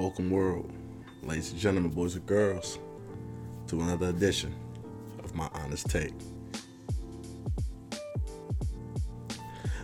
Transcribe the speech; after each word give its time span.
Welcome, 0.00 0.30
world, 0.30 0.72
ladies 1.22 1.52
and 1.52 1.60
gentlemen, 1.60 1.90
boys 1.90 2.14
and 2.14 2.24
girls, 2.24 2.78
to 3.66 3.82
another 3.82 4.08
edition 4.08 4.54
of 5.22 5.34
my 5.34 5.46
honest 5.52 5.90
take. 5.90 6.14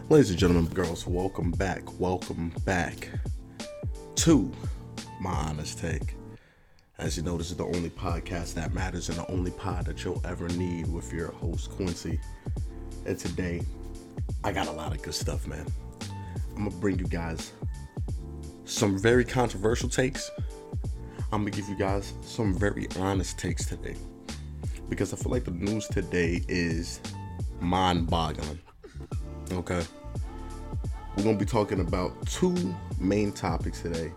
Ladies 0.08 0.30
and 0.30 0.38
gentlemen, 0.38 0.72
girls, 0.72 1.06
welcome 1.06 1.50
back. 1.50 1.82
Welcome 2.00 2.50
back 2.64 3.10
to 4.14 4.50
my 5.20 5.32
honest 5.32 5.80
take. 5.80 6.16
As 6.96 7.18
you 7.18 7.22
know, 7.22 7.36
this 7.36 7.50
is 7.50 7.58
the 7.58 7.66
only 7.66 7.90
podcast 7.90 8.54
that 8.54 8.72
matters 8.72 9.10
and 9.10 9.18
the 9.18 9.30
only 9.30 9.50
pod 9.50 9.84
that 9.84 10.02
you'll 10.02 10.22
ever 10.24 10.48
need 10.48 10.90
with 10.90 11.12
your 11.12 11.30
host, 11.32 11.70
Quincy. 11.72 12.18
And 13.04 13.18
today, 13.18 13.60
I 14.44 14.52
got 14.52 14.66
a 14.66 14.72
lot 14.72 14.96
of 14.96 15.02
good 15.02 15.14
stuff, 15.14 15.46
man. 15.46 15.66
I'm 16.56 16.64
gonna 16.64 16.80
bring 16.80 16.98
you 16.98 17.06
guys 17.06 17.52
some 18.66 18.98
very 18.98 19.24
controversial 19.24 19.88
takes. 19.88 20.30
I'm 21.32 21.42
gonna 21.42 21.50
give 21.50 21.68
you 21.68 21.76
guys 21.76 22.12
some 22.22 22.52
very 22.52 22.88
honest 22.98 23.38
takes 23.38 23.64
today 23.64 23.96
because 24.88 25.12
I 25.12 25.16
feel 25.16 25.32
like 25.32 25.44
the 25.44 25.52
news 25.52 25.86
today 25.86 26.44
is 26.48 27.00
mind 27.60 28.08
boggling. 28.08 28.58
Okay. 29.52 29.82
We're 31.16 31.24
gonna 31.24 31.38
be 31.38 31.46
talking 31.46 31.80
about 31.80 32.26
two 32.26 32.74
main 32.98 33.32
topics 33.32 33.80
today 33.80 34.12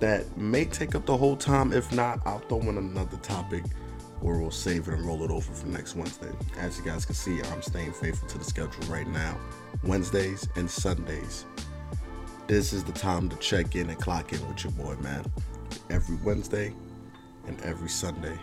that 0.00 0.36
may 0.36 0.66
take 0.66 0.94
up 0.94 1.06
the 1.06 1.16
whole 1.16 1.36
time. 1.36 1.72
If 1.72 1.90
not, 1.90 2.20
I'll 2.26 2.40
throw 2.40 2.60
in 2.60 2.78
another 2.78 3.16
topic 3.18 3.64
or 4.20 4.38
we'll 4.38 4.50
save 4.50 4.88
it 4.88 4.94
and 4.94 5.06
roll 5.06 5.22
it 5.22 5.30
over 5.30 5.52
for 5.52 5.66
next 5.66 5.96
Wednesday. 5.96 6.30
As 6.58 6.78
you 6.78 6.84
guys 6.84 7.04
can 7.06 7.14
see, 7.14 7.40
I'm 7.42 7.62
staying 7.62 7.92
faithful 7.92 8.28
to 8.28 8.38
the 8.38 8.44
schedule 8.44 8.84
right 8.88 9.08
now. 9.08 9.38
Wednesdays 9.82 10.48
and 10.56 10.70
Sundays 10.70 11.46
this 12.48 12.72
is 12.72 12.82
the 12.82 12.92
time 12.92 13.28
to 13.28 13.36
check 13.36 13.76
in 13.76 13.90
and 13.90 14.00
clock 14.00 14.32
in 14.32 14.48
with 14.48 14.64
your 14.64 14.72
boy, 14.72 14.96
man. 15.02 15.22
Every 15.90 16.16
Wednesday 16.24 16.72
and 17.46 17.60
every 17.60 17.90
Sunday, 17.90 18.36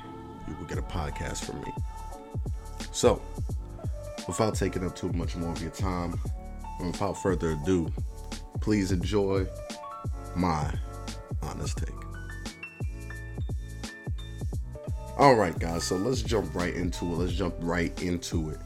you 0.48 0.56
will 0.56 0.66
get 0.66 0.78
a 0.78 0.84
podcast 0.84 1.44
from 1.44 1.60
me. 1.62 1.74
So, 2.92 3.20
without 4.28 4.54
taking 4.54 4.86
up 4.86 4.96
too 4.96 5.12
much 5.14 5.36
more 5.36 5.52
of 5.52 5.62
your 5.62 5.72
time, 5.72 6.20
and 6.80 6.92
without 6.92 7.14
further 7.14 7.52
ado, 7.52 7.92
please 8.62 8.92
enjoy 8.92 9.48
my 10.36 10.72
honest 11.42 11.80
take. 11.80 11.90
All 15.18 15.34
right, 15.34 15.58
guys, 15.58 15.84
so 15.84 15.96
let's 15.96 16.22
jump 16.22 16.54
right 16.54 16.76
into 16.76 17.06
it. 17.06 17.18
Let's 17.18 17.34
jump 17.34 17.56
right 17.60 18.00
into 18.04 18.52
it. 18.52 18.60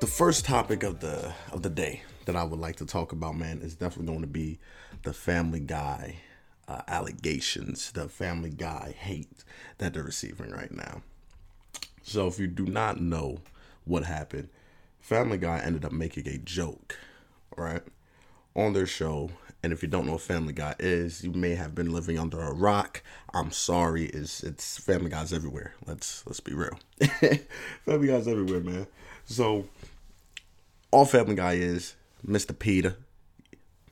The 0.00 0.06
first 0.08 0.44
topic 0.44 0.82
of 0.82 0.98
the 0.98 1.32
of 1.52 1.62
the 1.62 1.70
day 1.70 2.02
that 2.24 2.36
I 2.36 2.44
would 2.44 2.60
like 2.60 2.76
to 2.76 2.86
talk 2.86 3.12
about, 3.12 3.36
man, 3.36 3.60
is 3.62 3.74
definitely 3.74 4.06
going 4.12 4.20
to 4.22 4.26
be 4.26 4.58
the 5.02 5.12
Family 5.12 5.60
Guy 5.60 6.16
uh, 6.68 6.82
allegations, 6.88 7.92
the 7.92 8.08
Family 8.08 8.50
Guy 8.50 8.94
hate 8.98 9.44
that 9.78 9.94
they're 9.94 10.02
receiving 10.02 10.50
right 10.50 10.70
now. 10.70 11.02
So, 12.02 12.26
if 12.26 12.38
you 12.38 12.46
do 12.46 12.66
not 12.66 13.00
know 13.00 13.40
what 13.84 14.04
happened, 14.04 14.48
Family 15.00 15.38
Guy 15.38 15.58
ended 15.58 15.84
up 15.84 15.92
making 15.92 16.28
a 16.28 16.38
joke, 16.38 16.98
right, 17.56 17.82
on 18.54 18.72
their 18.72 18.86
show. 18.86 19.30
And 19.62 19.72
if 19.72 19.82
you 19.82 19.88
don't 19.88 20.06
know 20.06 20.12
what 20.12 20.22
Family 20.22 20.52
Guy 20.54 20.74
is, 20.78 21.22
you 21.22 21.32
may 21.32 21.54
have 21.54 21.74
been 21.74 21.92
living 21.92 22.18
under 22.18 22.40
a 22.40 22.52
rock. 22.52 23.02
I'm 23.34 23.50
sorry, 23.50 24.06
it's 24.06 24.42
it's 24.42 24.78
Family 24.78 25.10
Guys 25.10 25.32
everywhere. 25.32 25.74
Let's 25.86 26.24
let's 26.26 26.40
be 26.40 26.54
real. 26.54 26.78
family 27.84 28.06
Guys 28.06 28.26
everywhere, 28.26 28.60
man. 28.60 28.86
So 29.26 29.66
all 30.90 31.04
Family 31.04 31.34
Guy 31.34 31.54
is 31.54 31.94
Mr. 32.26 32.58
Peter, 32.58 32.96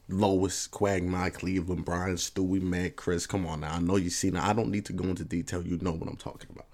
Lois, 0.09 0.67
Quagmire, 0.67 1.31
Cleveland, 1.31 1.85
Brian, 1.85 2.17
Stewie, 2.17 2.63
Meg, 2.63 2.97
Chris. 2.97 3.27
Come 3.27 3.47
on 3.47 3.61
now. 3.61 3.75
I 3.75 3.81
know 3.81 3.97
you've 3.97 4.13
seen 4.13 4.37
it. 4.37 4.43
I 4.43 4.53
don't 4.53 4.71
need 4.71 4.87
to 4.87 4.93
go 4.93 5.05
into 5.05 5.25
detail. 5.25 5.63
You 5.63 5.79
know 5.83 5.93
what 5.93 6.09
I'm 6.09 6.17
talking 6.17 6.49
about. 6.51 6.67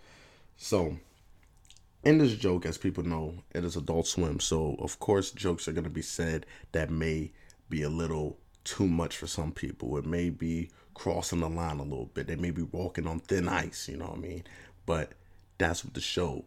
So, 0.57 0.97
in 2.05 2.19
this 2.19 2.35
joke, 2.35 2.65
as 2.65 2.79
people 2.79 3.05
know, 3.05 3.35
it 3.53 3.65
is 3.65 3.77
Adult 3.77 4.07
Swim. 4.07 4.39
So, 4.39 4.77
of 4.79 4.99
course, 5.01 5.33
jokes 5.33 5.67
are 5.67 5.73
going 5.73 5.85
to 5.85 5.91
be 5.91 6.03
said 6.03 6.47
that 6.73 6.91
may 6.91 7.33
be 7.69 7.83
a 7.83 7.89
little 7.89 8.39
too 8.63 8.87
much 8.87 9.17
for 9.17 9.27
some 9.27 9.53
people. 9.53 9.97
It 9.99 10.07
may 10.07 10.31
be 10.31 10.71
crossing 10.95 11.41
the 11.41 11.49
line 11.49 11.81
a 11.81 11.83
little 11.83 12.11
bit. 12.15 12.29
They 12.29 12.37
may 12.37 12.51
be 12.53 12.63
walking 12.63 13.07
on 13.07 13.21
thin 13.21 13.49
ice, 13.49 13.89
you 13.89 13.97
know 13.97 14.07
what 14.07 14.19
I 14.19 14.21
mean? 14.21 14.45
But 14.87 15.13
that's 15.59 15.85
what 15.85 15.95
the 15.95 16.01
show 16.01 16.45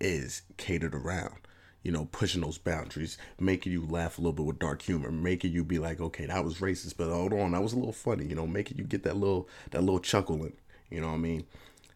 is 0.00 0.42
catered 0.56 0.94
around 0.94 1.36
you 1.82 1.90
know, 1.90 2.06
pushing 2.12 2.42
those 2.42 2.58
boundaries, 2.58 3.16
making 3.38 3.72
you 3.72 3.86
laugh 3.86 4.18
a 4.18 4.20
little 4.20 4.32
bit 4.32 4.44
with 4.44 4.58
dark 4.58 4.82
humor, 4.82 5.10
making 5.10 5.52
you 5.52 5.64
be 5.64 5.78
like, 5.78 6.00
okay, 6.00 6.26
that 6.26 6.44
was 6.44 6.58
racist, 6.58 6.96
but 6.96 7.08
hold 7.10 7.32
on, 7.32 7.52
that 7.52 7.62
was 7.62 7.72
a 7.72 7.76
little 7.76 7.92
funny, 7.92 8.26
you 8.26 8.34
know, 8.34 8.46
making 8.46 8.78
you 8.78 8.84
get 8.84 9.02
that 9.04 9.16
little 9.16 9.48
that 9.70 9.80
little 9.80 10.00
chuckling, 10.00 10.52
you 10.90 11.00
know 11.00 11.08
what 11.08 11.14
I 11.14 11.18
mean? 11.18 11.46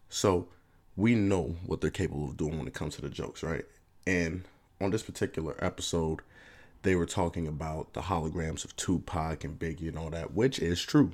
So 0.09 0.47
we 0.95 1.15
know 1.15 1.55
what 1.65 1.81
they're 1.81 1.89
capable 1.89 2.29
of 2.29 2.37
doing 2.37 2.57
when 2.57 2.67
it 2.67 2.73
comes 2.73 2.95
to 2.95 3.01
the 3.01 3.09
jokes, 3.09 3.43
right? 3.43 3.65
And 4.07 4.43
on 4.81 4.91
this 4.91 5.03
particular 5.03 5.55
episode, 5.59 6.21
they 6.83 6.95
were 6.95 7.05
talking 7.05 7.47
about 7.47 7.93
the 7.93 8.01
holograms 8.01 8.63
of 8.63 8.75
Tupac 8.75 9.43
and 9.43 9.59
Biggie 9.59 9.87
and 9.87 9.97
all 9.97 10.09
that, 10.11 10.33
which 10.33 10.59
is 10.59 10.81
true. 10.81 11.11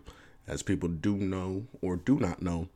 As 0.47 0.63
people 0.63 0.89
do 0.89 1.15
know 1.15 1.65
or 1.81 1.95
do 1.95 2.19
not 2.19 2.41
know, 2.41 2.67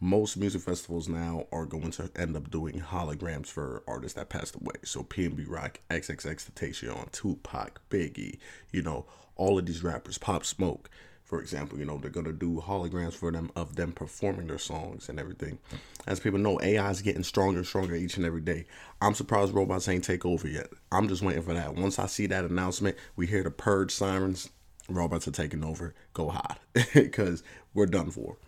most 0.00 0.36
music 0.36 0.62
festivals 0.62 1.08
now 1.08 1.46
are 1.52 1.66
going 1.66 1.90
to 1.92 2.10
end 2.16 2.36
up 2.36 2.50
doing 2.50 2.80
holograms 2.80 3.46
for 3.46 3.82
artists 3.88 4.16
that 4.16 4.28
passed 4.28 4.54
away. 4.54 4.76
So 4.84 5.02
PNB 5.02 5.46
Rock, 5.48 5.80
XXXTentacion, 5.90 7.10
Tupac, 7.10 7.80
Biggie, 7.90 8.38
you 8.72 8.82
know, 8.82 9.06
all 9.36 9.58
of 9.58 9.66
these 9.66 9.82
rappers, 9.82 10.18
Pop 10.18 10.44
Smoke, 10.44 10.90
for 11.28 11.42
example, 11.42 11.78
you 11.78 11.84
know, 11.84 11.98
they're 11.98 12.10
gonna 12.10 12.32
do 12.32 12.62
holograms 12.66 13.12
for 13.12 13.30
them 13.30 13.50
of 13.54 13.76
them 13.76 13.92
performing 13.92 14.46
their 14.46 14.56
songs 14.56 15.10
and 15.10 15.20
everything. 15.20 15.58
As 16.06 16.20
people 16.20 16.38
know, 16.38 16.58
AI 16.62 16.90
is 16.90 17.02
getting 17.02 17.22
stronger 17.22 17.58
and 17.58 17.66
stronger 17.66 17.94
each 17.94 18.16
and 18.16 18.24
every 18.24 18.40
day. 18.40 18.64
I'm 19.02 19.12
surprised 19.12 19.52
robots 19.52 19.88
ain't 19.88 20.04
take 20.04 20.24
over 20.24 20.48
yet. 20.48 20.68
I'm 20.90 21.06
just 21.06 21.20
waiting 21.20 21.42
for 21.42 21.52
that. 21.52 21.74
Once 21.74 21.98
I 21.98 22.06
see 22.06 22.26
that 22.28 22.46
announcement, 22.46 22.96
we 23.14 23.26
hear 23.26 23.42
the 23.42 23.50
purge 23.50 23.90
sirens, 23.90 24.48
robots 24.88 25.28
are 25.28 25.32
taking 25.32 25.62
over. 25.62 25.94
Go 26.14 26.30
hide, 26.30 26.56
because 26.94 27.42
we're 27.74 27.84
done 27.84 28.10
for. 28.10 28.38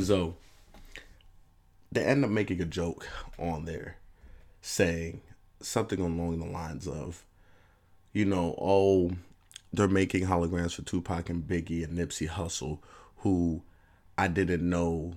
So 0.00 0.36
they 1.90 2.04
end 2.04 2.24
up 2.24 2.30
making 2.30 2.60
a 2.60 2.64
joke 2.64 3.06
on 3.38 3.64
there 3.64 3.96
saying 4.60 5.20
something 5.60 6.00
along 6.00 6.38
the 6.38 6.46
lines 6.46 6.86
of, 6.86 7.24
you 8.12 8.24
know, 8.24 8.54
oh, 8.60 9.10
they're 9.72 9.88
making 9.88 10.26
holograms 10.26 10.74
for 10.74 10.82
Tupac 10.82 11.28
and 11.28 11.46
Biggie 11.46 11.82
and 11.82 11.98
Nipsey 11.98 12.28
Hussle, 12.28 12.78
who 13.18 13.62
I 14.16 14.28
didn't 14.28 14.68
know 14.68 15.14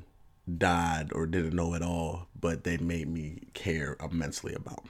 died 0.58 1.12
or 1.14 1.26
didn't 1.26 1.56
know 1.56 1.74
at 1.76 1.82
all, 1.82 2.28
but 2.40 2.64
they 2.64 2.78
made 2.78 3.08
me 3.08 3.42
care 3.54 3.98
immensely 4.04 4.54
about. 4.54 4.86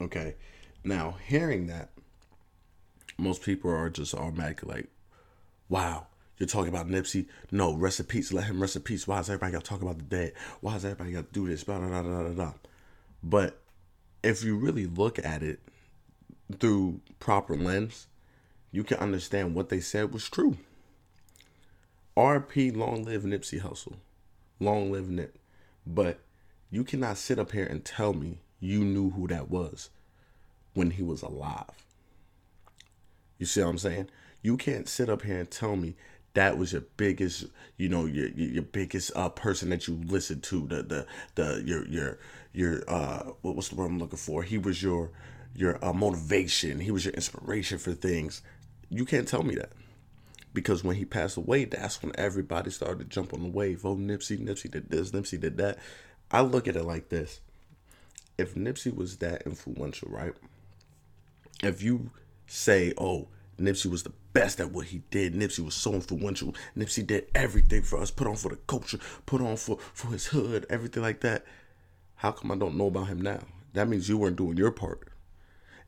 Okay. 0.00 0.36
Now, 0.82 1.16
hearing 1.26 1.66
that, 1.66 1.90
most 3.18 3.42
people 3.42 3.70
are 3.70 3.90
just 3.90 4.14
automatically 4.14 4.74
like, 4.74 4.88
wow, 5.68 6.06
you're 6.40 6.46
talking 6.46 6.70
about 6.70 6.88
Nipsey. 6.88 7.26
No, 7.52 7.74
rest 7.74 8.00
in 8.00 8.06
peace. 8.06 8.32
Let 8.32 8.46
him 8.46 8.62
rest 8.62 8.74
in 8.74 8.80
peace. 8.80 9.06
Why 9.06 9.20
is 9.20 9.28
everybody 9.28 9.52
got 9.52 9.62
to 9.62 9.68
talk 9.68 9.82
about 9.82 9.98
the 9.98 10.04
dead? 10.04 10.32
Why 10.62 10.74
is 10.74 10.86
everybody 10.86 11.12
got 11.12 11.26
to 11.26 11.32
do 11.32 11.46
this? 11.46 11.62
Blah, 11.62 11.78
blah, 11.78 12.02
blah, 12.02 12.22
blah, 12.22 12.28
blah. 12.30 12.54
But 13.22 13.60
if 14.22 14.42
you 14.42 14.56
really 14.56 14.86
look 14.86 15.18
at 15.18 15.42
it 15.42 15.60
through 16.58 17.02
proper 17.18 17.54
lens, 17.54 18.06
you 18.72 18.82
can 18.84 18.96
understand 18.96 19.54
what 19.54 19.68
they 19.68 19.80
said 19.80 20.14
was 20.14 20.30
true. 20.30 20.56
RP, 22.16 22.74
long 22.74 23.04
live 23.04 23.22
Nipsey 23.22 23.60
Hussle. 23.60 23.96
Long 24.58 24.90
live 24.90 25.10
Nip. 25.10 25.38
But 25.86 26.20
you 26.70 26.84
cannot 26.84 27.18
sit 27.18 27.38
up 27.38 27.52
here 27.52 27.66
and 27.66 27.84
tell 27.84 28.14
me 28.14 28.38
you 28.60 28.82
knew 28.82 29.10
who 29.10 29.26
that 29.28 29.50
was 29.50 29.90
when 30.72 30.92
he 30.92 31.02
was 31.02 31.20
alive. 31.20 31.84
You 33.36 33.44
see 33.44 33.60
what 33.60 33.68
I'm 33.68 33.78
saying? 33.78 34.08
You 34.40 34.56
can't 34.56 34.88
sit 34.88 35.10
up 35.10 35.20
here 35.22 35.38
and 35.38 35.50
tell 35.50 35.76
me 35.76 35.96
that 36.34 36.58
was 36.58 36.72
your 36.72 36.82
biggest 36.96 37.46
you 37.76 37.88
know 37.88 38.06
your 38.06 38.28
your 38.28 38.62
biggest 38.62 39.10
uh 39.16 39.28
person 39.28 39.70
that 39.70 39.88
you 39.88 40.00
listened 40.06 40.42
to 40.44 40.66
the 40.68 40.82
the 40.82 41.06
the 41.34 41.62
your 41.64 41.86
your 41.88 42.18
your 42.52 42.84
uh 42.88 43.24
what 43.42 43.56
was 43.56 43.68
the 43.68 43.74
word 43.74 43.86
I'm 43.86 43.98
looking 43.98 44.18
for? 44.18 44.42
He 44.42 44.58
was 44.58 44.82
your 44.82 45.10
your 45.54 45.84
uh, 45.84 45.92
motivation. 45.92 46.80
He 46.80 46.90
was 46.90 47.04
your 47.04 47.14
inspiration 47.14 47.78
for 47.78 47.92
things. 47.92 48.42
You 48.88 49.04
can't 49.04 49.26
tell 49.26 49.42
me 49.42 49.56
that. 49.56 49.72
Because 50.52 50.84
when 50.84 50.96
he 50.96 51.04
passed 51.04 51.36
away 51.36 51.64
that's 51.64 52.02
when 52.02 52.12
everybody 52.16 52.70
started 52.70 52.98
to 52.98 53.04
jump 53.04 53.32
on 53.32 53.42
the 53.42 53.48
wave. 53.48 53.84
Oh 53.84 53.96
Nipsey 53.96 54.38
Nipsey 54.38 54.70
did 54.70 54.90
this 54.90 55.10
Nipsey 55.10 55.40
did 55.40 55.56
that. 55.58 55.78
I 56.30 56.42
look 56.42 56.68
at 56.68 56.76
it 56.76 56.84
like 56.84 57.08
this. 57.08 57.40
If 58.38 58.54
Nipsey 58.54 58.94
was 58.94 59.16
that 59.18 59.42
influential 59.42 60.08
right? 60.10 60.34
If 61.62 61.82
you 61.82 62.10
say 62.46 62.92
oh 62.98 63.28
Nipsey 63.58 63.90
was 63.90 64.04
the 64.04 64.12
best 64.32 64.60
at 64.60 64.70
what 64.70 64.86
he 64.86 65.02
did. 65.10 65.34
Nipsey 65.34 65.64
was 65.64 65.74
so 65.74 65.94
influential. 65.94 66.54
Nipsey 66.76 67.06
did 67.06 67.26
everything 67.34 67.82
for 67.82 68.00
us, 68.00 68.10
put 68.10 68.26
on 68.26 68.36
for 68.36 68.50
the 68.50 68.56
culture, 68.56 68.98
put 69.26 69.40
on 69.40 69.56
for, 69.56 69.78
for 69.92 70.08
his 70.08 70.26
hood, 70.26 70.66
everything 70.70 71.02
like 71.02 71.20
that. 71.20 71.44
How 72.16 72.32
come 72.32 72.52
I 72.52 72.56
don't 72.56 72.76
know 72.76 72.86
about 72.86 73.08
him 73.08 73.20
now? 73.20 73.40
That 73.72 73.88
means 73.88 74.08
you 74.08 74.18
weren't 74.18 74.36
doing 74.36 74.56
your 74.56 74.70
part. 74.70 75.08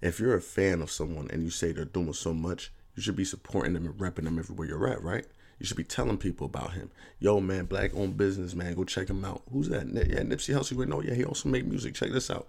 If 0.00 0.18
you're 0.18 0.34
a 0.34 0.40
fan 0.40 0.82
of 0.82 0.90
someone 0.90 1.28
and 1.30 1.42
you 1.42 1.50
say 1.50 1.72
they're 1.72 1.84
doing 1.84 2.12
so 2.12 2.32
much, 2.32 2.72
you 2.96 3.02
should 3.02 3.16
be 3.16 3.24
supporting 3.24 3.74
them 3.74 3.86
and 3.86 3.94
repping 3.94 4.24
them 4.24 4.38
everywhere 4.38 4.68
you're 4.68 4.88
at, 4.88 5.02
right? 5.02 5.26
You 5.58 5.66
should 5.66 5.76
be 5.76 5.84
telling 5.84 6.18
people 6.18 6.46
about 6.46 6.72
him. 6.72 6.90
Yo, 7.20 7.40
man, 7.40 7.66
black 7.66 7.94
owned 7.94 8.16
business, 8.16 8.54
man. 8.54 8.74
Go 8.74 8.84
check 8.84 9.08
him 9.08 9.24
out. 9.24 9.42
Who's 9.52 9.68
that? 9.68 9.86
Yeah, 9.86 10.22
Nipsey 10.22 10.54
Hussle. 10.54 10.76
You 10.78 10.86
know, 10.86 11.00
yeah, 11.00 11.14
he 11.14 11.24
also 11.24 11.48
made 11.48 11.68
music. 11.68 11.94
Check 11.94 12.10
this 12.10 12.30
out. 12.30 12.48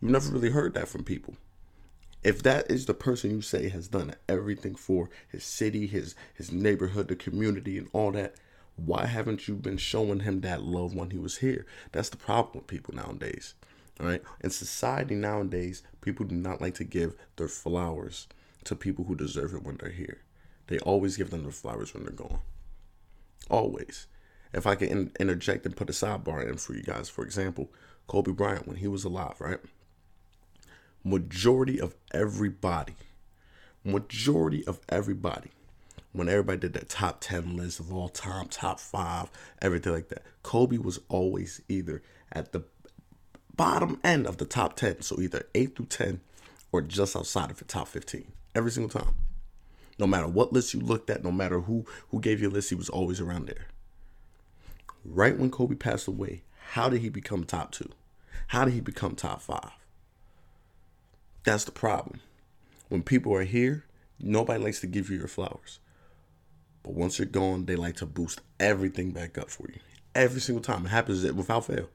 You've 0.00 0.10
never 0.10 0.30
really 0.32 0.50
heard 0.50 0.74
that 0.74 0.88
from 0.88 1.04
people. 1.04 1.34
If 2.22 2.42
that 2.42 2.70
is 2.70 2.86
the 2.86 2.94
person 2.94 3.30
you 3.30 3.42
say 3.42 3.68
has 3.68 3.88
done 3.88 4.14
everything 4.28 4.74
for 4.74 5.08
his 5.28 5.44
city, 5.44 5.86
his 5.86 6.14
his 6.34 6.50
neighborhood, 6.50 7.08
the 7.08 7.16
community, 7.16 7.78
and 7.78 7.88
all 7.92 8.12
that, 8.12 8.34
why 8.76 9.06
haven't 9.06 9.48
you 9.48 9.54
been 9.54 9.76
showing 9.76 10.20
him 10.20 10.40
that 10.40 10.62
love 10.62 10.94
when 10.94 11.10
he 11.10 11.18
was 11.18 11.38
here? 11.38 11.66
That's 11.92 12.08
the 12.08 12.16
problem 12.16 12.58
with 12.58 12.66
people 12.66 12.94
nowadays. 12.94 13.54
All 14.00 14.06
right. 14.06 14.22
In 14.40 14.50
society 14.50 15.14
nowadays, 15.14 15.82
people 16.00 16.26
do 16.26 16.36
not 16.36 16.60
like 16.60 16.74
to 16.74 16.84
give 16.84 17.14
their 17.36 17.48
flowers 17.48 18.28
to 18.64 18.76
people 18.76 19.04
who 19.04 19.14
deserve 19.14 19.54
it 19.54 19.62
when 19.62 19.76
they're 19.76 19.90
here. 19.90 20.22
They 20.68 20.78
always 20.80 21.16
give 21.16 21.30
them 21.30 21.44
the 21.44 21.50
flowers 21.50 21.94
when 21.94 22.04
they're 22.04 22.12
gone. 22.12 22.40
Always. 23.50 24.06
If 24.52 24.66
I 24.66 24.74
can 24.76 24.88
in- 24.88 25.12
interject 25.18 25.66
and 25.66 25.76
put 25.76 25.90
a 25.90 25.92
sidebar 25.92 26.48
in 26.48 26.56
for 26.58 26.74
you 26.74 26.82
guys, 26.82 27.08
for 27.08 27.24
example, 27.24 27.70
Kobe 28.06 28.32
Bryant, 28.32 28.66
when 28.66 28.76
he 28.76 28.88
was 28.88 29.04
alive, 29.04 29.40
right? 29.40 29.58
Majority 31.04 31.80
of 31.80 31.94
everybody, 32.12 32.94
majority 33.84 34.66
of 34.66 34.80
everybody, 34.88 35.50
when 36.12 36.28
everybody 36.28 36.58
did 36.58 36.72
that 36.74 36.88
top 36.88 37.20
10 37.20 37.56
list 37.56 37.80
of 37.80 37.92
all 37.92 38.08
time, 38.08 38.48
top 38.48 38.80
five, 38.80 39.30
everything 39.62 39.92
like 39.92 40.08
that, 40.08 40.22
Kobe 40.42 40.78
was 40.78 41.00
always 41.08 41.60
either 41.68 42.02
at 42.32 42.52
the 42.52 42.64
bottom 43.54 44.00
end 44.02 44.26
of 44.26 44.38
the 44.38 44.44
top 44.44 44.76
10, 44.76 45.02
so 45.02 45.20
either 45.20 45.46
8 45.54 45.76
through 45.76 45.86
10 45.86 46.20
or 46.72 46.82
just 46.82 47.16
outside 47.16 47.50
of 47.50 47.58
the 47.58 47.64
top 47.64 47.88
15 47.88 48.32
every 48.54 48.70
single 48.70 49.00
time. 49.00 49.14
No 49.98 50.06
matter 50.06 50.28
what 50.28 50.52
list 50.52 50.74
you 50.74 50.80
looked 50.80 51.10
at, 51.10 51.24
no 51.24 51.32
matter 51.32 51.60
who 51.60 51.84
who 52.10 52.20
gave 52.20 52.40
you 52.40 52.48
a 52.48 52.50
list, 52.50 52.70
he 52.70 52.76
was 52.76 52.88
always 52.88 53.20
around 53.20 53.46
there. 53.46 53.66
Right 55.04 55.36
when 55.36 55.50
Kobe 55.50 55.74
passed 55.74 56.06
away, 56.06 56.42
how 56.70 56.88
did 56.88 57.00
he 57.00 57.08
become 57.08 57.44
top 57.44 57.72
two? 57.72 57.90
How 58.48 58.64
did 58.64 58.74
he 58.74 58.80
become 58.80 59.14
top 59.14 59.42
five? 59.42 59.72
That's 61.48 61.64
the 61.64 61.72
problem. 61.72 62.20
When 62.88 63.02
people 63.02 63.34
are 63.34 63.44
here, 63.44 63.84
nobody 64.20 64.62
likes 64.62 64.80
to 64.80 64.86
give 64.86 65.10
you 65.10 65.18
your 65.18 65.28
flowers. 65.28 65.78
But 66.82 66.94
once 66.94 67.18
you're 67.18 67.26
gone, 67.26 67.66
they 67.66 67.76
like 67.76 67.96
to 67.96 68.06
boost 68.06 68.40
everything 68.60 69.10
back 69.10 69.38
up 69.38 69.50
for 69.50 69.66
you. 69.68 69.80
Every 70.14 70.40
single 70.40 70.62
time. 70.62 70.86
It 70.86 70.90
happens 70.90 71.24
without 71.32 71.66
fail. 71.66 71.88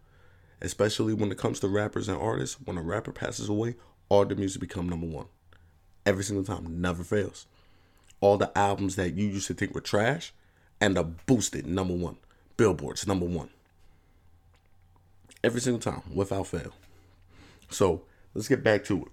Especially 0.61 1.13
when 1.13 1.31
it 1.31 1.37
comes 1.37 1.59
to 1.59 1.67
rappers 1.67 2.09
and 2.09 2.17
artists. 2.17 2.57
When 2.63 2.77
a 2.77 2.81
rapper 2.81 3.11
passes 3.11 3.49
away, 3.49 3.75
all 4.09 4.25
the 4.25 4.35
music 4.35 4.61
become 4.61 4.87
number 4.87 5.07
one. 5.07 5.27
Every 6.05 6.23
single 6.23 6.43
time. 6.43 6.81
Never 6.81 7.03
fails 7.03 7.45
all 8.23 8.37
the 8.37 8.57
albums 8.57 8.95
that 8.95 9.15
you 9.15 9.27
used 9.27 9.47
to 9.47 9.53
think 9.53 9.75
were 9.75 9.81
trash 9.81 10.31
end 10.79 10.97
up 10.97 11.25
boosted 11.25 11.67
number 11.67 11.93
one. 11.93 12.15
Billboards 12.55 13.05
number 13.05 13.25
one. 13.25 13.49
Every 15.43 15.59
single 15.59 15.81
time, 15.81 16.03
without 16.15 16.47
fail. 16.47 16.71
So 17.69 18.03
let's 18.33 18.47
get 18.47 18.63
back 18.63 18.85
to 18.85 19.01
it. 19.01 19.11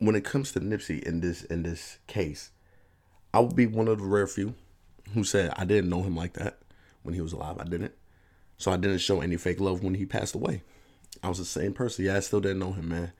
When 0.00 0.16
it 0.16 0.24
comes 0.24 0.50
to 0.52 0.60
Nipsey 0.60 1.00
in 1.02 1.20
this 1.20 1.44
in 1.44 1.62
this 1.62 1.98
case, 2.08 2.50
I 3.32 3.38
would 3.40 3.54
be 3.54 3.66
one 3.66 3.86
of 3.86 3.98
the 3.98 4.04
rare 4.04 4.26
few 4.26 4.54
who 5.14 5.22
said 5.22 5.52
I 5.56 5.64
didn't 5.64 5.90
know 5.90 6.02
him 6.02 6.16
like 6.16 6.32
that 6.32 6.58
when 7.02 7.14
he 7.14 7.20
was 7.20 7.32
alive. 7.32 7.58
I 7.60 7.64
didn't. 7.64 7.92
So 8.56 8.72
I 8.72 8.76
didn't 8.76 8.98
show 8.98 9.20
any 9.20 9.36
fake 9.36 9.60
love 9.60 9.84
when 9.84 9.94
he 9.94 10.06
passed 10.06 10.34
away. 10.34 10.62
I 11.22 11.28
was 11.28 11.38
the 11.38 11.44
same 11.44 11.72
person. 11.72 12.04
Yeah, 12.04 12.16
I 12.16 12.20
still 12.20 12.40
didn't 12.40 12.58
know 12.58 12.72
him, 12.72 12.88
man. 12.88 13.12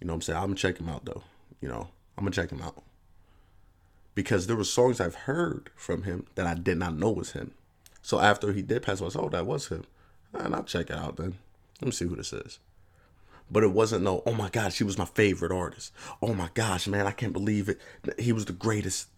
You 0.00 0.06
know 0.06 0.12
what 0.12 0.18
I'm 0.18 0.22
saying? 0.22 0.38
I'm 0.38 0.44
gonna 0.46 0.56
check 0.56 0.78
him 0.78 0.88
out 0.88 1.04
though. 1.04 1.22
You 1.60 1.68
know, 1.68 1.88
I'm 2.18 2.24
gonna 2.24 2.34
check 2.34 2.50
him 2.50 2.60
out 2.60 2.82
because 4.14 4.46
there 4.46 4.56
were 4.56 4.64
songs 4.64 5.00
I've 5.00 5.14
heard 5.14 5.70
from 5.76 6.02
him 6.02 6.26
that 6.34 6.46
I 6.46 6.54
did 6.54 6.78
not 6.78 6.96
know 6.96 7.10
was 7.10 7.32
him. 7.32 7.52
So 8.02 8.20
after 8.20 8.52
he 8.52 8.62
did 8.62 8.82
pass 8.82 9.00
away, 9.00 9.08
I 9.08 9.10
said, 9.10 9.22
"Oh, 9.22 9.28
that 9.30 9.46
was 9.46 9.68
him," 9.68 9.84
and 10.32 10.54
I'll 10.54 10.64
check 10.64 10.90
it 10.90 10.96
out 10.96 11.16
then. 11.16 11.38
Let 11.80 11.86
me 11.86 11.92
see 11.92 12.06
who 12.06 12.16
this 12.16 12.32
is. 12.32 12.58
But 13.50 13.62
it 13.62 13.72
wasn't 13.72 14.04
no, 14.04 14.22
oh 14.26 14.32
my 14.32 14.48
gosh, 14.48 14.74
she 14.74 14.84
was 14.84 14.98
my 14.98 15.04
favorite 15.04 15.52
artist. 15.52 15.92
Oh 16.22 16.34
my 16.34 16.48
gosh, 16.54 16.86
man, 16.86 17.06
I 17.06 17.12
can't 17.12 17.32
believe 17.32 17.68
it. 17.68 17.80
He 18.18 18.32
was 18.32 18.46
the 18.46 18.52
greatest. 18.52 19.08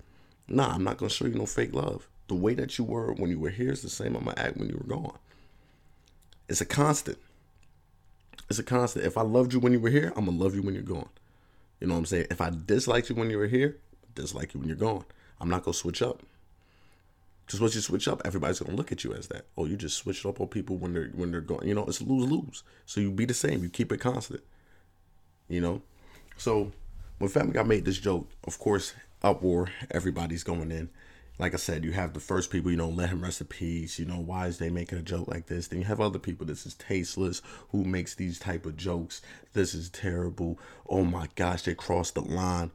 Nah, 0.48 0.74
I'm 0.74 0.84
not 0.84 0.98
gonna 0.98 1.10
show 1.10 1.26
you 1.26 1.34
no 1.34 1.46
fake 1.46 1.72
love. 1.72 2.08
The 2.28 2.34
way 2.34 2.54
that 2.54 2.76
you 2.76 2.84
were 2.84 3.12
when 3.12 3.30
you 3.30 3.38
were 3.38 3.50
here 3.50 3.70
is 3.70 3.82
the 3.82 3.88
same 3.88 4.16
I'm 4.16 4.24
gonna 4.24 4.40
act 4.40 4.56
when 4.56 4.68
you 4.68 4.76
were 4.76 4.96
gone. 4.96 5.18
It's 6.48 6.60
a 6.60 6.66
constant. 6.66 7.18
It's 8.48 8.58
a 8.58 8.64
constant. 8.64 9.04
If 9.04 9.16
I 9.16 9.22
loved 9.22 9.52
you 9.52 9.60
when 9.60 9.72
you 9.72 9.80
were 9.80 9.90
here, 9.90 10.12
I'm 10.16 10.26
gonna 10.26 10.36
love 10.36 10.54
you 10.54 10.62
when 10.62 10.74
you're 10.74 10.82
gone. 10.82 11.08
You 11.80 11.86
know 11.86 11.94
what 11.94 12.00
I'm 12.00 12.06
saying? 12.06 12.26
If 12.30 12.40
I 12.40 12.50
disliked 12.50 13.10
you 13.10 13.16
when 13.16 13.30
you 13.30 13.38
were 13.38 13.46
here, 13.46 13.78
dislike 14.14 14.54
you 14.54 14.60
when 14.60 14.68
you're 14.68 14.76
gone. 14.76 15.04
I'm 15.40 15.48
not 15.48 15.64
gonna 15.64 15.74
switch 15.74 16.02
up. 16.02 16.22
Because 17.46 17.60
once 17.60 17.74
you 17.76 17.80
switch 17.80 18.08
up, 18.08 18.22
everybody's 18.24 18.58
gonna 18.58 18.76
look 18.76 18.90
at 18.90 19.04
you 19.04 19.14
as 19.14 19.28
that. 19.28 19.46
Oh, 19.56 19.66
you 19.66 19.76
just 19.76 19.96
switched 19.96 20.26
up 20.26 20.40
on 20.40 20.48
people 20.48 20.76
when 20.76 20.92
they're 20.92 21.10
when 21.14 21.30
they're 21.30 21.40
going. 21.40 21.68
You 21.68 21.74
know, 21.74 21.84
it's 21.84 22.02
lose 22.02 22.28
lose. 22.28 22.62
So 22.86 23.00
you 23.00 23.12
be 23.12 23.24
the 23.24 23.34
same. 23.34 23.62
You 23.62 23.68
keep 23.68 23.92
it 23.92 23.98
constant. 23.98 24.42
You 25.48 25.60
know. 25.60 25.82
So 26.36 26.72
when 27.18 27.30
Family 27.30 27.52
Guy 27.52 27.62
made 27.62 27.84
this 27.84 27.98
joke, 27.98 28.28
of 28.44 28.58
course, 28.58 28.94
uproar. 29.22 29.68
Everybody's 29.90 30.42
going 30.42 30.72
in. 30.72 30.90
Like 31.38 31.52
I 31.52 31.58
said, 31.58 31.84
you 31.84 31.92
have 31.92 32.14
the 32.14 32.20
first 32.20 32.50
people, 32.50 32.70
you 32.70 32.78
know, 32.78 32.88
let 32.88 33.10
him 33.10 33.22
rest 33.22 33.42
in 33.42 33.46
peace. 33.46 33.98
You 33.98 34.06
know, 34.06 34.18
why 34.18 34.46
is 34.46 34.56
they 34.56 34.70
making 34.70 34.98
a 34.98 35.02
joke 35.02 35.28
like 35.28 35.46
this? 35.46 35.68
Then 35.68 35.80
you 35.80 35.84
have 35.84 36.00
other 36.00 36.18
people. 36.18 36.46
This 36.46 36.64
is 36.64 36.74
tasteless. 36.74 37.42
Who 37.70 37.84
makes 37.84 38.14
these 38.14 38.38
type 38.38 38.64
of 38.64 38.76
jokes? 38.76 39.20
This 39.52 39.74
is 39.74 39.90
terrible. 39.90 40.58
Oh 40.88 41.04
my 41.04 41.28
gosh, 41.34 41.62
they 41.62 41.74
crossed 41.74 42.14
the 42.14 42.22
line. 42.22 42.70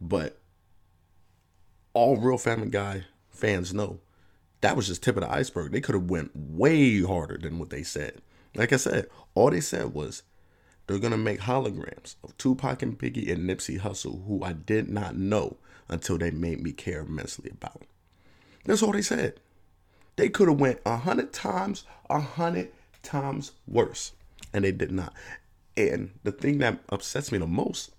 But 0.00 0.38
all 1.92 2.16
real 2.16 2.38
Family 2.38 2.70
Guy 2.70 3.04
fans 3.30 3.74
know 3.74 4.00
that 4.60 4.76
was 4.76 4.86
just 4.86 5.02
tip 5.02 5.16
of 5.16 5.22
the 5.22 5.30
iceberg. 5.30 5.72
They 5.72 5.80
could 5.80 5.94
have 5.94 6.10
went 6.10 6.32
way 6.34 7.02
harder 7.02 7.38
than 7.38 7.58
what 7.58 7.70
they 7.70 7.82
said. 7.82 8.20
Like 8.54 8.72
I 8.72 8.76
said, 8.76 9.06
all 9.34 9.50
they 9.50 9.60
said 9.60 9.94
was 9.94 10.22
they're 10.86 10.98
gonna 10.98 11.16
make 11.18 11.40
holograms 11.40 12.16
of 12.24 12.36
Tupac 12.38 12.82
and 12.82 12.98
Biggie 12.98 13.30
and 13.30 13.48
Nipsey 13.48 13.78
Hussle, 13.80 14.26
who 14.26 14.42
I 14.42 14.52
did 14.52 14.88
not 14.88 15.16
know 15.16 15.58
until 15.88 16.18
they 16.18 16.30
made 16.30 16.62
me 16.62 16.72
care 16.72 17.00
immensely 17.00 17.50
about. 17.50 17.82
That's 18.64 18.82
all 18.82 18.92
they 18.92 19.02
said. 19.02 19.40
They 20.16 20.28
could 20.28 20.48
have 20.48 20.60
went 20.60 20.80
a 20.84 20.96
hundred 20.96 21.32
times, 21.32 21.84
a 22.10 22.20
hundred 22.20 22.72
times 23.02 23.52
worse, 23.66 24.12
and 24.52 24.64
they 24.64 24.72
did 24.72 24.90
not. 24.90 25.12
And 25.76 26.10
the 26.24 26.32
thing 26.32 26.58
that 26.58 26.80
upsets 26.88 27.30
me 27.30 27.38
the 27.38 27.46
most 27.46 27.92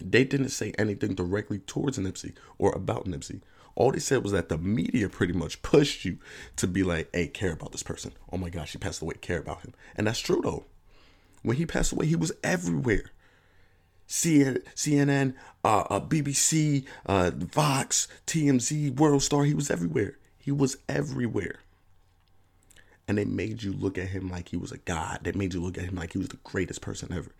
they 0.00 0.24
didn't 0.24 0.50
say 0.50 0.72
anything 0.78 1.14
directly 1.14 1.58
towards 1.58 1.98
Nipsey 1.98 2.34
or 2.58 2.72
about 2.72 3.06
Nipsey. 3.06 3.40
All 3.78 3.92
they 3.92 4.00
said 4.00 4.24
was 4.24 4.32
that 4.32 4.48
the 4.48 4.58
media 4.58 5.08
pretty 5.08 5.32
much 5.32 5.62
pushed 5.62 6.04
you 6.04 6.18
to 6.56 6.66
be 6.66 6.82
like, 6.82 7.08
hey, 7.12 7.28
care 7.28 7.52
about 7.52 7.70
this 7.70 7.84
person. 7.84 8.10
Oh 8.32 8.36
my 8.36 8.50
gosh, 8.50 8.72
he 8.72 8.78
passed 8.78 9.00
away, 9.00 9.14
care 9.20 9.38
about 9.38 9.60
him. 9.60 9.72
And 9.94 10.08
that's 10.08 10.18
true 10.18 10.40
though. 10.42 10.64
When 11.42 11.56
he 11.56 11.64
passed 11.64 11.92
away, 11.92 12.06
he 12.06 12.16
was 12.16 12.32
everywhere. 12.42 13.12
CNN, 14.08 15.34
uh, 15.64 15.84
uh, 15.90 16.00
BBC, 16.00 16.86
uh, 17.06 17.30
Vox, 17.32 18.08
TMZ, 18.26 18.96
World 18.96 19.22
Star, 19.22 19.44
he 19.44 19.54
was 19.54 19.70
everywhere. 19.70 20.18
He 20.38 20.50
was 20.50 20.78
everywhere. 20.88 21.60
And 23.06 23.16
they 23.16 23.26
made 23.26 23.62
you 23.62 23.72
look 23.72 23.96
at 23.96 24.08
him 24.08 24.28
like 24.28 24.48
he 24.48 24.56
was 24.56 24.72
a 24.72 24.78
god. 24.78 25.20
They 25.22 25.30
made 25.32 25.54
you 25.54 25.62
look 25.62 25.78
at 25.78 25.84
him 25.84 25.94
like 25.94 26.14
he 26.14 26.18
was 26.18 26.28
the 26.28 26.38
greatest 26.42 26.80
person 26.80 27.12
ever. 27.12 27.30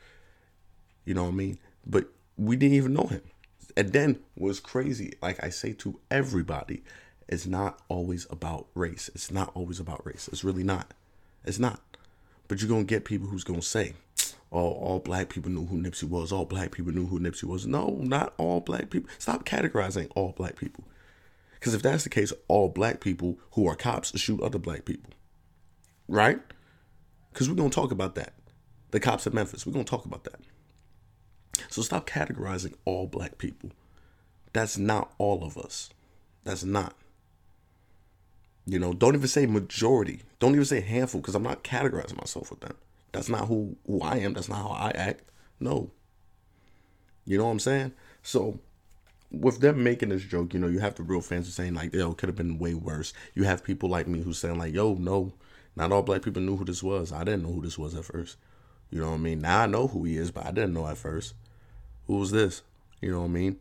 You 1.04 1.14
know 1.14 1.25
what 1.25 1.30
I 1.30 1.35
mean? 1.35 1.59
But 1.85 2.07
we 2.37 2.54
didn't 2.54 2.76
even 2.76 2.95
know 2.95 3.07
him. 3.07 3.23
And 3.79 3.93
then 3.93 4.19
was 4.37 4.59
crazy, 4.59 5.13
like 5.23 5.41
I 5.41 5.51
say 5.51 5.73
to 5.75 6.01
everybody, 6.11 6.83
it's 7.29 7.47
not 7.47 7.81
always 7.89 8.27
about 8.29 8.67
race. 8.75 9.09
It's 9.15 9.31
not 9.31 9.53
always 9.55 9.79
about 9.79 10.05
race. 10.05 10.29
It's 10.33 10.43
really 10.43 10.65
not. 10.65 10.95
It's 11.45 11.61
not. 11.61 11.81
But 12.49 12.61
you're 12.61 12.69
gonna 12.69 12.83
get 12.83 13.05
people 13.05 13.29
who's 13.29 13.45
gonna 13.45 13.63
say, 13.63 13.93
"Oh, 14.51 14.73
all 14.73 14.99
black 14.99 15.29
people 15.29 15.53
knew 15.53 15.67
who 15.67 15.81
Nipsey 15.81 16.09
was. 16.09 16.33
All 16.33 16.45
black 16.45 16.73
people 16.73 16.91
knew 16.91 17.07
who 17.07 17.21
Nipsey 17.21 17.45
was." 17.45 17.69
No, 17.69 18.01
not 18.03 18.35
all 18.37 18.61
black 18.61 18.91
people. 18.91 19.11
Stop 19.17 19.45
categorizing 19.45 20.11
all 20.17 20.33
black 20.33 20.57
people. 20.57 20.83
Because 21.55 21.73
if 21.73 21.83
that's 21.83 22.03
the 22.03 22.11
case, 22.11 22.33
all 22.49 22.71
black 22.71 23.01
people 23.01 23.39
who 23.53 23.69
are 23.69 23.77
cops 23.77 24.19
shoot 24.19 24.41
other 24.41 24.59
black 24.59 24.87
people, 24.87 25.13
right? 26.09 26.41
Because 27.33 27.49
we're 27.49 27.55
gonna 27.55 27.71
talk 27.71 27.93
about 27.93 28.17
that. 28.17 28.33
The 28.91 28.99
cops 28.99 29.25
in 29.29 29.35
Memphis. 29.37 29.65
We're 29.65 29.73
gonna 29.73 29.85
talk 29.85 30.05
about 30.05 30.25
that. 30.25 30.41
So 31.69 31.83
stop 31.83 32.09
categorizing 32.09 32.75
all 32.85 33.07
black 33.07 33.38
people. 33.38 33.71
That's 34.53 34.79
not 34.79 35.12
all 35.19 35.45
of 35.45 35.57
us. 35.57 35.91
That's 36.45 36.65
not. 36.65 36.95
You 38.67 38.79
know, 38.79 38.93
don't 38.93 39.15
even 39.15 39.29
say 39.29 39.47
majority. 39.47 40.23
Don't 40.41 40.53
even 40.53 40.65
say 40.65 40.81
handful 40.81 41.21
because 41.21 41.35
I'm 41.35 41.43
not 41.43 41.65
categorizing 41.65 42.19
myself 42.19 42.50
with 42.50 42.61
them. 42.61 42.75
That's 43.12 43.29
not 43.29 43.49
who, 43.49 43.77
who 43.87 44.03
I 44.03 44.17
am. 44.17 44.35
That's 44.35 44.49
not 44.49 44.62
how 44.62 44.69
I 44.69 44.91
act. 44.91 45.23
No. 45.59 45.91
You 47.25 47.38
know 47.38 47.47
what 47.47 47.53
I'm 47.53 47.59
saying? 47.61 47.93
So 48.23 48.61
with 49.31 49.61
them 49.61 49.83
making 49.83 50.11
this 50.11 50.23
joke, 50.23 50.55
you 50.55 50.61
know, 50.61 50.69
you 50.69 50.81
have 50.81 50.95
the 50.95 51.03
real 51.03 51.21
fans 51.21 51.47
who 51.47 51.53
saying 51.53 51.75
like, 51.75 51.95
yo, 51.95 52.12
could 52.15 52.29
have 52.29 52.37
been 52.37 52.59
way 52.59 52.75
worse. 52.75 53.12
You 53.35 53.45
have 53.45 53.65
people 53.65 53.88
like 53.88 54.07
me 54.07 54.21
who 54.21 54.33
saying 54.33 54.59
like, 54.59 54.75
yo, 54.75 54.95
no, 54.95 55.33
not 55.77 55.93
all 55.93 56.03
black 56.03 56.23
people 56.23 56.43
knew 56.43 56.57
who 56.57 56.65
this 56.65 56.83
was. 56.83 57.12
I 57.12 57.25
didn't 57.25 57.43
know 57.43 57.53
who 57.53 57.62
this 57.62 57.79
was 57.79 57.95
at 57.95 58.05
first. 58.05 58.37
You 58.91 59.00
know 59.00 59.11
what 59.11 59.17
I 59.17 59.19
mean? 59.19 59.41
Now 59.41 59.62
I 59.62 59.67
know 59.67 59.87
who 59.87 60.05
he 60.05 60.17
is, 60.17 60.31
but 60.31 60.47
I 60.47 60.50
didn't 60.50 60.75
know 60.75 60.87
at 60.87 60.99
first 60.99 61.35
who 62.09 62.17
was 62.17 62.33
this? 62.33 62.62
You 63.00 63.12
know 63.12 63.21
what 63.21 63.27
I 63.27 63.29
mean? 63.29 63.61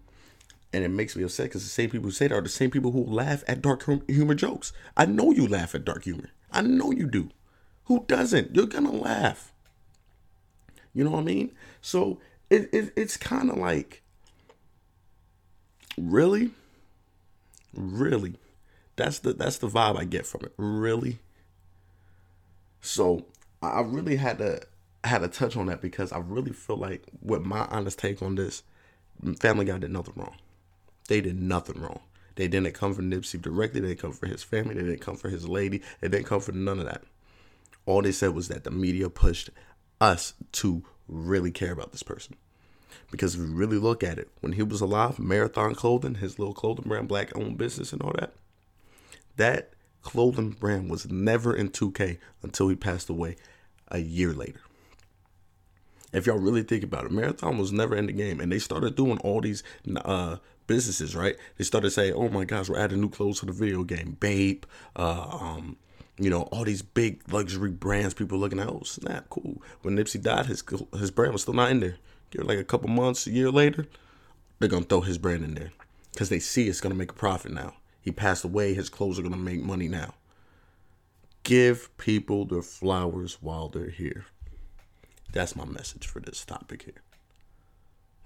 And 0.73 0.83
it 0.83 0.89
makes 0.89 1.15
me 1.15 1.23
upset 1.23 1.45
because 1.45 1.63
the 1.63 1.69
same 1.69 1.89
people 1.89 2.05
who 2.05 2.11
say 2.11 2.27
that 2.27 2.35
are 2.35 2.41
the 2.41 2.49
same 2.49 2.71
people 2.71 2.91
who 2.91 3.03
laugh 3.03 3.43
at 3.47 3.61
dark 3.61 3.85
humor 4.07 4.33
jokes. 4.33 4.73
I 4.95 5.05
know 5.05 5.31
you 5.31 5.47
laugh 5.47 5.75
at 5.75 5.85
dark 5.85 6.03
humor. 6.03 6.31
I 6.51 6.61
know 6.61 6.91
you 6.91 7.07
do. 7.07 7.29
Who 7.85 8.05
doesn't? 8.07 8.55
You're 8.55 8.65
gonna 8.65 8.91
laugh. 8.91 9.53
You 10.93 11.03
know 11.03 11.11
what 11.11 11.19
I 11.19 11.23
mean? 11.23 11.51
So 11.81 12.19
it, 12.49 12.69
it 12.73 12.93
it's 12.95 13.17
kind 13.17 13.49
of 13.49 13.57
like, 13.57 14.01
really, 15.97 16.51
really, 17.73 18.35
that's 18.95 19.19
the 19.19 19.33
that's 19.33 19.57
the 19.57 19.67
vibe 19.67 19.97
I 19.97 20.05
get 20.05 20.25
from 20.25 20.41
it. 20.43 20.53
Really. 20.57 21.19
So 22.81 23.25
I 23.61 23.81
really 23.81 24.15
had 24.15 24.39
to 24.39 24.61
had 25.07 25.19
to 25.19 25.27
touch 25.27 25.57
on 25.57 25.65
that 25.67 25.81
because 25.81 26.11
I 26.11 26.19
really 26.19 26.53
feel 26.53 26.77
like, 26.77 27.03
with 27.21 27.43
my 27.43 27.65
honest 27.65 27.99
take 27.99 28.21
on 28.21 28.35
this, 28.35 28.63
Family 29.39 29.65
Guy 29.65 29.79
did 29.79 29.91
nothing 29.91 30.13
wrong. 30.15 30.35
They 31.07 31.21
did 31.21 31.41
nothing 31.41 31.81
wrong. 31.81 32.01
They 32.35 32.47
didn't 32.47 32.73
come 32.73 32.93
for 32.93 33.01
Nipsey 33.01 33.41
directly. 33.41 33.81
They 33.81 33.89
didn't 33.89 34.01
come 34.01 34.11
for 34.11 34.27
his 34.27 34.43
family. 34.43 34.75
They 34.75 34.83
didn't 34.83 35.01
come 35.01 35.15
for 35.15 35.29
his 35.29 35.47
lady. 35.47 35.81
They 36.01 36.07
didn't 36.07 36.27
come 36.27 36.39
for 36.39 36.51
none 36.51 36.79
of 36.79 36.85
that. 36.85 37.03
All 37.85 38.01
they 38.01 38.11
said 38.11 38.35
was 38.35 38.47
that 38.49 38.63
the 38.63 38.71
media 38.71 39.09
pushed 39.09 39.49
us 39.99 40.33
to 40.53 40.83
really 41.07 41.51
care 41.51 41.71
about 41.71 41.91
this 41.91 42.03
person. 42.03 42.35
Because 43.09 43.33
if 43.33 43.41
you 43.41 43.47
really 43.47 43.77
look 43.77 44.03
at 44.03 44.19
it, 44.19 44.29
when 44.41 44.53
he 44.53 44.63
was 44.63 44.81
alive, 44.81 45.17
Marathon 45.17 45.73
Clothing, 45.73 46.15
his 46.15 46.37
little 46.37 46.53
clothing 46.53 46.87
brand, 46.87 47.07
black 47.07 47.35
owned 47.35 47.57
business 47.57 47.93
and 47.93 48.01
all 48.01 48.13
that, 48.19 48.33
that 49.37 49.71
clothing 50.01 50.51
brand 50.51 50.89
was 50.89 51.09
never 51.09 51.55
in 51.55 51.69
2K 51.69 52.17
until 52.43 52.67
he 52.67 52.75
passed 52.75 53.09
away 53.09 53.37
a 53.89 53.99
year 53.99 54.33
later. 54.33 54.59
If 56.13 56.25
y'all 56.25 56.37
really 56.37 56.63
think 56.63 56.83
about 56.83 57.05
it, 57.05 57.11
Marathon 57.11 57.57
was 57.57 57.71
never 57.71 57.95
in 57.95 58.07
the 58.07 58.13
game, 58.13 58.39
and 58.39 58.51
they 58.51 58.59
started 58.59 58.95
doing 58.95 59.17
all 59.19 59.41
these 59.41 59.61
uh, 60.05 60.37
businesses, 60.65 61.15
right? 61.15 61.35
They 61.57 61.63
started 61.63 61.91
saying, 61.91 62.13
"Oh 62.13 62.29
my 62.29 62.45
gosh, 62.45 62.69
we're 62.69 62.79
adding 62.79 63.01
new 63.01 63.09
clothes 63.09 63.39
to 63.39 63.45
the 63.45 63.51
video 63.51 63.83
game, 63.83 64.17
Bape, 64.19 64.65
uh, 64.95 65.27
um, 65.29 65.77
you 66.17 66.29
know, 66.29 66.43
all 66.43 66.63
these 66.63 66.81
big 66.81 67.21
luxury 67.31 67.71
brands." 67.71 68.13
People 68.13 68.37
looking 68.37 68.59
at, 68.59 68.69
"Oh 68.69 68.83
snap, 68.85 69.29
cool." 69.29 69.61
When 69.81 69.97
Nipsey 69.97 70.21
died, 70.21 70.45
his 70.45 70.63
his 70.97 71.11
brand 71.11 71.33
was 71.33 71.41
still 71.41 71.53
not 71.53 71.71
in 71.71 71.81
there. 71.81 71.97
Give 72.31 72.41
it 72.41 72.47
like 72.47 72.59
a 72.59 72.63
couple 72.63 72.89
months, 72.89 73.27
a 73.27 73.31
year 73.31 73.51
later, 73.51 73.85
they're 74.59 74.69
gonna 74.69 74.85
throw 74.85 75.01
his 75.01 75.17
brand 75.17 75.43
in 75.43 75.55
there 75.55 75.71
because 76.13 76.29
they 76.29 76.39
see 76.39 76.67
it's 76.67 76.81
gonna 76.81 76.95
make 76.95 77.11
a 77.11 77.15
profit 77.15 77.51
now. 77.51 77.73
He 78.01 78.11
passed 78.11 78.45
away, 78.45 78.73
his 78.73 78.89
clothes 78.89 79.19
are 79.19 79.23
gonna 79.23 79.37
make 79.37 79.61
money 79.61 79.87
now. 79.87 80.13
Give 81.43 81.95
people 81.97 82.45
their 82.45 82.61
flowers 82.61 83.37
while 83.41 83.69
they're 83.69 83.89
here. 83.89 84.25
That's 85.31 85.55
my 85.55 85.65
message 85.65 86.07
for 86.07 86.19
this 86.19 86.43
topic 86.45 86.83
here. 86.83 87.01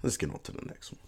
Let's 0.02 0.16
get 0.16 0.30
on 0.30 0.40
to 0.40 0.52
the 0.52 0.64
next 0.66 0.92
one. 0.92 1.00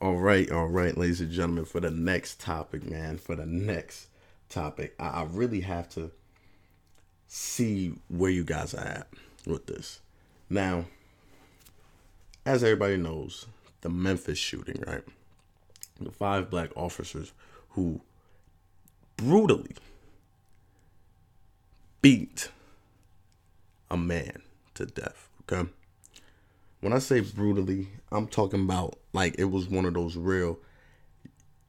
All 0.00 0.16
right, 0.16 0.50
all 0.50 0.68
right, 0.68 0.96
ladies 0.96 1.20
and 1.20 1.30
gentlemen, 1.30 1.66
for 1.66 1.80
the 1.80 1.90
next 1.90 2.40
topic, 2.40 2.88
man, 2.88 3.18
for 3.18 3.36
the 3.36 3.44
next 3.44 4.08
topic, 4.48 4.94
I, 4.98 5.08
I 5.08 5.22
really 5.24 5.60
have 5.60 5.90
to 5.90 6.10
see 7.28 7.94
where 8.08 8.30
you 8.30 8.42
guys 8.42 8.72
are 8.74 8.84
at 8.84 9.08
with 9.46 9.66
this. 9.66 10.00
Now, 10.48 10.86
as 12.46 12.64
everybody 12.64 12.96
knows, 12.96 13.46
the 13.82 13.90
Memphis 13.90 14.38
shooting, 14.38 14.82
right? 14.86 15.04
The 16.00 16.10
five 16.10 16.48
black 16.48 16.70
officers 16.74 17.32
who 17.70 18.00
brutally 19.16 19.76
beat 22.00 22.50
a 23.90 23.96
man 23.96 24.42
to 24.74 24.86
death. 24.86 25.28
Okay. 25.42 25.68
When 26.80 26.92
I 26.92 26.98
say 26.98 27.20
brutally, 27.20 27.88
I'm 28.10 28.26
talking 28.26 28.62
about 28.62 28.98
like 29.12 29.34
it 29.38 29.44
was 29.44 29.68
one 29.68 29.84
of 29.84 29.94
those 29.94 30.16
real. 30.16 30.58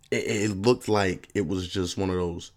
It, 0.10 0.52
it 0.52 0.58
looked 0.58 0.88
like 0.88 1.30
it 1.34 1.48
was 1.48 1.68
just 1.68 1.98
one 1.98 2.10
of 2.10 2.16
those. 2.16 2.52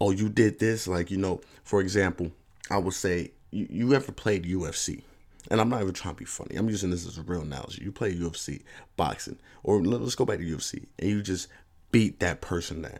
Oh, 0.00 0.10
you 0.10 0.28
did 0.28 0.58
this, 0.58 0.86
like 0.86 1.10
you 1.10 1.16
know. 1.16 1.40
For 1.64 1.80
example, 1.80 2.30
I 2.70 2.78
would 2.78 2.94
say 2.94 3.32
you, 3.50 3.66
you 3.70 3.94
ever 3.94 4.12
played 4.12 4.44
UFC, 4.44 5.02
and 5.50 5.60
I'm 5.60 5.68
not 5.68 5.82
even 5.82 5.94
trying 5.94 6.14
to 6.14 6.18
be 6.18 6.24
funny. 6.24 6.56
I'm 6.56 6.68
using 6.68 6.90
this 6.90 7.06
as 7.06 7.18
a 7.18 7.22
real 7.22 7.42
analogy. 7.42 7.82
You 7.82 7.92
play 7.92 8.14
UFC, 8.14 8.62
boxing, 8.96 9.38
or 9.62 9.82
let's 9.82 10.14
go 10.14 10.24
back 10.24 10.38
to 10.38 10.44
UFC, 10.44 10.86
and 10.98 11.10
you 11.10 11.22
just 11.22 11.48
beat 11.90 12.20
that 12.20 12.40
person 12.40 12.82
down 12.82 12.98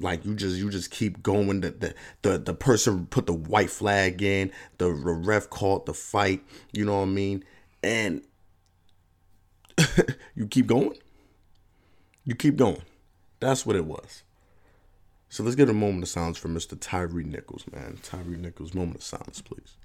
like 0.00 0.24
you 0.24 0.34
just 0.34 0.56
you 0.56 0.70
just 0.70 0.90
keep 0.90 1.22
going. 1.22 1.60
The 1.60 1.70
the 1.70 1.94
the, 2.22 2.38
the 2.38 2.54
person 2.54 3.06
put 3.06 3.26
the 3.26 3.32
white 3.32 3.70
flag 3.70 4.22
in. 4.22 4.50
The, 4.78 4.86
the 4.86 5.12
ref 5.12 5.50
called 5.50 5.86
the 5.86 5.94
fight. 5.94 6.42
You 6.72 6.84
know 6.84 6.96
what 6.98 7.02
I 7.02 7.06
mean? 7.06 7.44
And 7.82 8.22
you 10.34 10.46
keep 10.46 10.66
going. 10.66 10.96
You 12.24 12.34
keep 12.34 12.56
going. 12.56 12.82
That's 13.40 13.64
what 13.64 13.76
it 13.76 13.84
was. 13.86 14.22
So 15.28 15.44
let's 15.44 15.56
get 15.56 15.68
a 15.68 15.72
moment 15.72 16.02
of 16.02 16.08
silence 16.08 16.38
for 16.38 16.48
Mr. 16.48 16.76
Tyree 16.78 17.24
Nichols, 17.24 17.64
man. 17.72 17.98
Tyree 18.02 18.36
Nichols, 18.36 18.74
moment 18.74 18.96
of 18.96 19.02
silence, 19.04 19.40
please. 19.40 19.76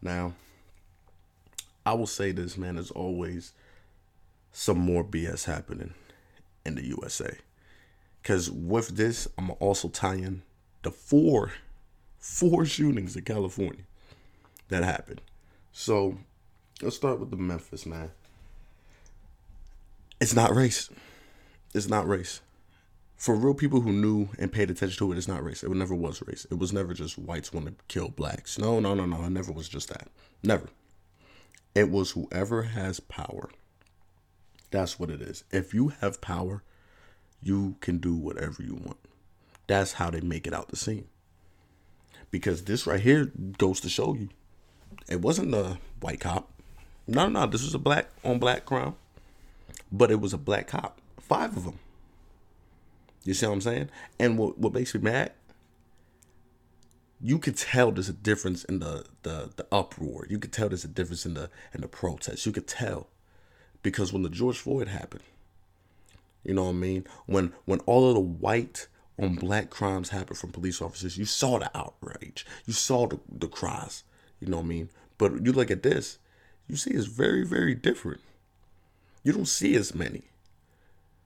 Now, 0.00 0.34
I 1.84 1.94
will 1.94 2.06
say 2.06 2.32
this, 2.32 2.56
man, 2.56 2.74
there's 2.74 2.90
always 2.90 3.52
some 4.52 4.78
more 4.78 5.04
BS 5.04 5.44
happening 5.44 5.94
in 6.64 6.74
the 6.74 6.84
USA. 6.84 7.36
Because 8.22 8.50
with 8.50 8.96
this, 8.96 9.26
I'm 9.38 9.50
also 9.60 9.88
tying 9.88 10.42
the 10.82 10.90
four, 10.90 11.52
four 12.18 12.66
shootings 12.66 13.16
in 13.16 13.24
California 13.24 13.84
that 14.68 14.84
happened. 14.84 15.20
So 15.72 16.18
let's 16.82 16.96
start 16.96 17.20
with 17.20 17.30
the 17.30 17.36
Memphis, 17.36 17.86
man. 17.86 18.10
It's 20.20 20.34
not 20.34 20.54
race. 20.54 20.90
It's 21.74 21.88
not 21.88 22.06
race. 22.06 22.40
For 23.16 23.34
real 23.34 23.54
people 23.54 23.80
who 23.80 23.92
knew 23.92 24.28
and 24.38 24.52
paid 24.52 24.70
attention 24.70 24.98
to 24.98 25.12
it, 25.12 25.18
it's 25.18 25.28
not 25.28 25.44
race. 25.44 25.62
It 25.62 25.70
never 25.70 25.94
was 25.94 26.22
race. 26.26 26.46
It 26.50 26.58
was 26.58 26.72
never 26.72 26.94
just 26.94 27.18
whites 27.18 27.52
want 27.52 27.66
to 27.66 27.74
kill 27.88 28.08
blacks. 28.08 28.58
No, 28.58 28.80
no, 28.80 28.94
no, 28.94 29.06
no. 29.06 29.24
It 29.24 29.30
never 29.30 29.52
was 29.52 29.68
just 29.68 29.88
that. 29.88 30.08
Never. 30.42 30.68
It 31.74 31.90
was 31.90 32.12
whoever 32.12 32.62
has 32.62 33.00
power. 33.00 33.50
That's 34.70 34.98
what 34.98 35.10
it 35.10 35.20
is. 35.20 35.44
If 35.50 35.74
you 35.74 35.88
have 36.00 36.20
power, 36.20 36.62
you 37.42 37.76
can 37.80 37.98
do 37.98 38.14
whatever 38.14 38.62
you 38.62 38.74
want. 38.74 38.98
That's 39.66 39.94
how 39.94 40.10
they 40.10 40.20
make 40.20 40.46
it 40.46 40.54
out 40.54 40.68
the 40.68 40.76
scene. 40.76 41.06
Because 42.30 42.64
this 42.64 42.86
right 42.86 43.00
here 43.00 43.32
goes 43.58 43.80
to 43.80 43.88
show 43.88 44.14
you 44.14 44.28
it 45.08 45.20
wasn't 45.20 45.54
a 45.54 45.78
white 46.00 46.20
cop. 46.20 46.50
No, 47.06 47.28
no, 47.28 47.46
this 47.46 47.64
was 47.64 47.74
a 47.74 47.78
black 47.78 48.08
on 48.24 48.38
black 48.38 48.64
crime. 48.64 48.94
But 49.90 50.10
it 50.10 50.20
was 50.20 50.32
a 50.32 50.38
black 50.38 50.68
cop. 50.68 51.00
Five 51.20 51.56
of 51.56 51.64
them. 51.64 51.78
You 53.24 53.34
see 53.34 53.46
what 53.46 53.52
I'm 53.52 53.60
saying? 53.60 53.90
And 54.18 54.38
what, 54.38 54.58
what 54.58 54.72
makes 54.72 54.94
me 54.94 55.00
mad 55.00 55.32
you 57.22 57.38
could 57.38 57.56
tell 57.56 57.90
there's 57.90 58.08
a 58.08 58.14
difference 58.14 58.64
in 58.64 58.78
the, 58.78 59.04
the 59.22 59.50
the 59.56 59.66
uproar. 59.70 60.26
You 60.28 60.38
could 60.38 60.52
tell 60.52 60.68
there's 60.68 60.84
a 60.84 60.88
difference 60.88 61.26
in 61.26 61.34
the 61.34 61.50
in 61.74 61.82
the 61.82 61.88
protests. 61.88 62.46
You 62.46 62.52
could 62.52 62.66
tell 62.66 63.08
because 63.82 64.12
when 64.12 64.22
the 64.22 64.30
George 64.30 64.58
Floyd 64.58 64.88
happened, 64.88 65.24
you 66.42 66.54
know 66.54 66.64
what 66.64 66.70
I 66.70 66.74
mean. 66.74 67.06
When 67.26 67.52
when 67.66 67.80
all 67.80 68.08
of 68.08 68.14
the 68.14 68.20
white 68.20 68.88
on 69.18 69.34
black 69.34 69.68
crimes 69.68 70.08
happened 70.08 70.38
from 70.38 70.52
police 70.52 70.80
officers, 70.80 71.18
you 71.18 71.26
saw 71.26 71.58
the 71.58 71.76
outrage. 71.76 72.46
You 72.64 72.72
saw 72.72 73.06
the 73.06 73.20
the 73.30 73.48
cries. 73.48 74.02
You 74.40 74.48
know 74.48 74.58
what 74.58 74.64
I 74.64 74.68
mean. 74.68 74.88
But 75.18 75.44
you 75.44 75.52
look 75.52 75.70
at 75.70 75.82
this, 75.82 76.18
you 76.66 76.76
see 76.76 76.92
it's 76.92 77.06
very 77.06 77.44
very 77.44 77.74
different. 77.74 78.20
You 79.22 79.34
don't 79.34 79.48
see 79.48 79.74
as 79.76 79.94
many. 79.94 80.22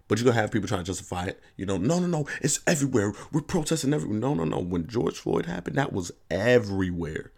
But 0.06 0.18
you're 0.18 0.26
gonna 0.26 0.40
have 0.40 0.50
people 0.50 0.68
trying 0.68 0.82
to 0.82 0.86
justify 0.86 1.26
it. 1.26 1.40
You 1.56 1.64
know, 1.66 1.78
no, 1.78 1.98
no, 1.98 2.06
no, 2.06 2.26
it's 2.42 2.60
everywhere. 2.66 3.14
We're 3.32 3.40
protesting 3.40 3.94
everywhere. 3.94 4.18
No, 4.18 4.34
no, 4.34 4.44
no. 4.44 4.58
When 4.58 4.86
George 4.86 5.18
Floyd 5.18 5.46
happened, 5.46 5.76
that 5.76 5.92
was 5.92 6.12
everywhere. 6.30 7.32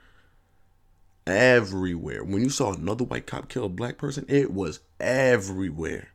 Everywhere. 1.27 2.25
When 2.25 2.43
you 2.43 2.51
saw 2.51 2.73
another 2.73 3.05
white 3.05 3.27
cop 3.27 3.49
kill 3.49 3.65
a 3.65 3.69
black 3.69 3.99
person, 3.99 4.25
it 4.29 4.53
was 4.53 4.81
everywhere. 4.99 6.09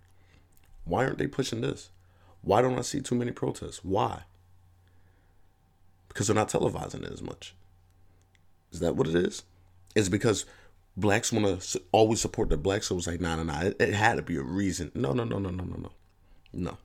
Why 0.83 1.05
aren't 1.05 1.19
they 1.19 1.27
pushing 1.27 1.61
this? 1.61 1.89
Why 2.41 2.61
don't 2.61 2.77
I 2.77 2.81
see 2.81 3.01
too 3.01 3.15
many 3.15 3.31
protests? 3.31 3.83
Why? 3.83 4.23
Because 6.07 6.27
they're 6.27 6.35
not 6.35 6.49
televising 6.49 7.03
it 7.05 7.13
as 7.13 7.21
much. 7.21 7.55
Is 8.71 8.79
that 8.79 8.95
what 8.95 9.07
it 9.07 9.15
is? 9.15 9.43
It's 9.95 10.09
because 10.09 10.45
blacks 10.97 11.31
want 11.31 11.61
to 11.61 11.81
always 11.91 12.19
support 12.19 12.49
the 12.49 12.57
blacks. 12.57 12.87
So 12.87 12.97
it's 12.97 13.07
like, 13.07 13.21
nah, 13.21 13.37
nah, 13.37 13.43
nah. 13.43 13.61
It, 13.61 13.77
it 13.79 13.93
had 13.93 14.15
to 14.15 14.21
be 14.21 14.35
a 14.37 14.41
reason. 14.41 14.91
No, 14.95 15.13
no, 15.13 15.23
no, 15.23 15.39
no, 15.39 15.49
no, 15.49 15.63
no, 15.63 15.77
no. 15.77 15.91
No. 16.53 16.77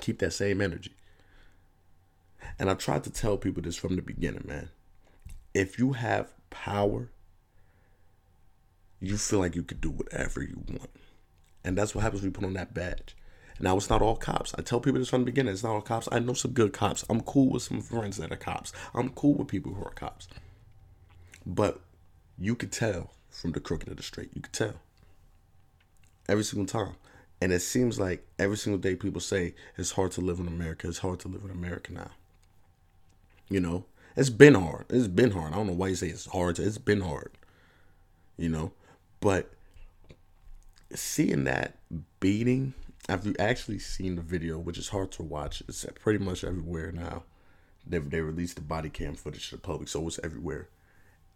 Keep 0.00 0.18
that 0.20 0.32
same 0.32 0.60
energy. 0.60 0.92
And 2.58 2.70
I 2.70 2.74
tried 2.74 3.04
to 3.04 3.10
tell 3.10 3.36
people 3.36 3.62
this 3.62 3.76
from 3.76 3.96
the 3.96 4.02
beginning, 4.02 4.44
man. 4.46 4.68
If 5.54 5.78
you 5.78 5.92
have 5.92 6.32
power, 6.50 7.10
you 9.00 9.16
feel 9.16 9.38
like 9.38 9.54
you 9.54 9.62
could 9.62 9.80
do 9.80 9.90
whatever 9.90 10.42
you 10.42 10.62
want. 10.68 10.90
And 11.64 11.76
that's 11.76 11.94
what 11.94 12.02
happens 12.02 12.22
when 12.22 12.30
you 12.30 12.34
put 12.34 12.44
on 12.44 12.54
that 12.54 12.74
badge. 12.74 13.16
Now 13.60 13.76
it's 13.76 13.88
not 13.88 14.02
all 14.02 14.16
cops. 14.16 14.52
I 14.58 14.62
tell 14.62 14.80
people 14.80 14.98
this 14.98 15.08
from 15.08 15.22
the 15.22 15.26
beginning. 15.26 15.52
It's 15.52 15.62
not 15.62 15.74
all 15.74 15.80
cops. 15.80 16.08
I 16.10 16.18
know 16.18 16.32
some 16.32 16.52
good 16.52 16.72
cops. 16.72 17.04
I'm 17.08 17.20
cool 17.20 17.50
with 17.50 17.62
some 17.62 17.80
friends 17.80 18.16
that 18.16 18.32
are 18.32 18.36
cops. 18.36 18.72
I'm 18.94 19.10
cool 19.10 19.34
with 19.34 19.48
people 19.48 19.74
who 19.74 19.84
are 19.84 19.92
cops. 19.92 20.28
But 21.46 21.80
you 22.38 22.56
could 22.56 22.72
tell 22.72 23.12
from 23.30 23.52
the 23.52 23.60
crooked 23.60 23.88
to 23.88 23.94
the 23.94 24.02
straight. 24.02 24.30
You 24.34 24.42
could 24.42 24.52
tell 24.52 24.74
every 26.28 26.44
single 26.44 26.66
time. 26.66 26.96
And 27.40 27.52
it 27.52 27.60
seems 27.60 27.98
like 27.98 28.26
every 28.38 28.56
single 28.56 28.80
day 28.80 28.94
people 28.94 29.20
say 29.20 29.54
it's 29.76 29.92
hard 29.92 30.12
to 30.12 30.20
live 30.20 30.38
in 30.38 30.48
America. 30.48 30.88
It's 30.88 30.98
hard 30.98 31.20
to 31.20 31.28
live 31.28 31.44
in 31.44 31.50
America 31.50 31.92
now. 31.92 32.10
You 33.48 33.60
know, 33.60 33.84
it's 34.16 34.30
been 34.30 34.54
hard. 34.54 34.86
It's 34.88 35.08
been 35.08 35.32
hard. 35.32 35.52
I 35.52 35.56
don't 35.56 35.66
know 35.66 35.74
why 35.74 35.88
you 35.88 35.94
say 35.96 36.08
it's 36.08 36.26
hard. 36.26 36.58
It's 36.58 36.78
been 36.78 37.02
hard. 37.02 37.32
You 38.36 38.48
know, 38.48 38.72
but 39.20 39.52
seeing 40.94 41.44
that 41.44 41.76
beating 42.20 42.74
after 43.08 43.28
you 43.28 43.34
actually 43.38 43.78
seen 43.78 44.16
the 44.16 44.22
video, 44.22 44.58
which 44.58 44.78
is 44.78 44.88
hard 44.88 45.12
to 45.12 45.22
watch, 45.22 45.62
it's 45.68 45.84
pretty 46.00 46.24
much 46.24 46.44
everywhere 46.44 46.90
now. 46.92 47.24
They 47.86 47.98
they 47.98 48.20
released 48.20 48.56
the 48.56 48.62
body 48.62 48.88
cam 48.88 49.14
footage 49.14 49.50
to 49.50 49.56
the 49.56 49.60
public, 49.60 49.88
so 49.88 50.06
it's 50.06 50.18
everywhere. 50.24 50.68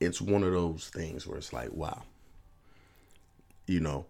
It's 0.01 0.21
one 0.21 0.43
of 0.43 0.53
those 0.53 0.89
things 0.89 1.27
where 1.27 1.39
it's 1.39 1.53
like, 1.53 1.73
wow, 1.73 2.05
you 3.67 3.81
know. 3.81 4.07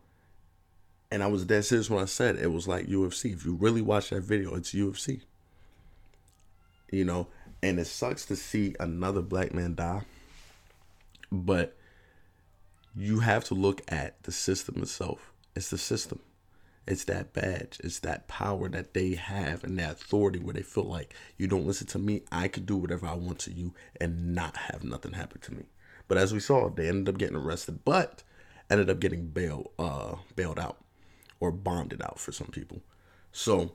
And 1.11 1.23
I 1.23 1.27
was 1.27 1.45
dead 1.45 1.65
serious 1.65 1.88
when 1.88 2.03
I 2.03 2.07
said 2.07 2.37
it 2.37 2.53
was 2.53 2.69
like 2.69 2.87
UFC. 2.87 3.33
If 3.33 3.45
you 3.45 3.55
really 3.55 3.81
watch 3.81 4.11
that 4.11 4.23
video, 4.23 4.55
it's 4.55 4.75
UFC. 4.75 5.23
You 6.91 7.05
know, 7.05 7.29
and 7.62 7.79
it 7.79 7.87
sucks 7.87 8.27
to 8.27 8.37
see 8.37 8.75
another 8.79 9.23
black 9.23 9.53
man 9.53 9.75
die, 9.75 10.03
but 11.31 11.77
you 12.97 13.21
have 13.21 13.45
to 13.45 13.55
look 13.55 13.83
at 13.88 14.23
the 14.23 14.33
system 14.33 14.83
itself. 14.83 15.33
It's 15.55 15.71
the 15.71 15.79
system. 15.79 16.21
It's 16.87 17.05
that 17.05 17.35
badge. 17.35 17.79
It's 17.85 17.99
that 18.00 18.29
power 18.29 18.69
that 18.71 18.95
they 18.95 19.15
have 19.15 19.62
and 19.65 19.79
that 19.79 19.93
authority 19.93 20.38
where 20.38 20.55
they 20.55 20.62
feel 20.62 20.85
like 20.85 21.15
you 21.37 21.47
don't 21.47 21.67
listen 21.67 21.87
to 21.88 21.99
me. 21.99 22.23
I 22.33 22.49
could 22.49 22.65
do 22.65 22.77
whatever 22.77 23.07
I 23.07 23.15
want 23.15 23.41
to 23.41 23.53
you 23.53 23.75
and 24.00 24.35
not 24.35 24.57
have 24.57 24.85
nothing 24.85 25.12
happen 25.12 25.41
to 25.43 25.55
me. 25.55 25.65
But 26.07 26.17
as 26.17 26.33
we 26.33 26.41
saw, 26.41 26.71
they 26.71 26.88
ended 26.88 27.15
up 27.15 27.19
getting 27.19 27.37
arrested, 27.37 27.85
but 27.85 28.23
ended 28.71 28.88
up 28.88 29.00
getting 29.00 29.27
bailed, 29.27 29.69
uh, 29.79 30.15
bailed 30.35 30.59
out 30.59 30.79
or 31.40 31.52
bonded 31.52 32.02
out 32.02 32.18
for 32.18 32.33
some 32.33 32.49
people. 32.49 32.83
So 33.33 33.73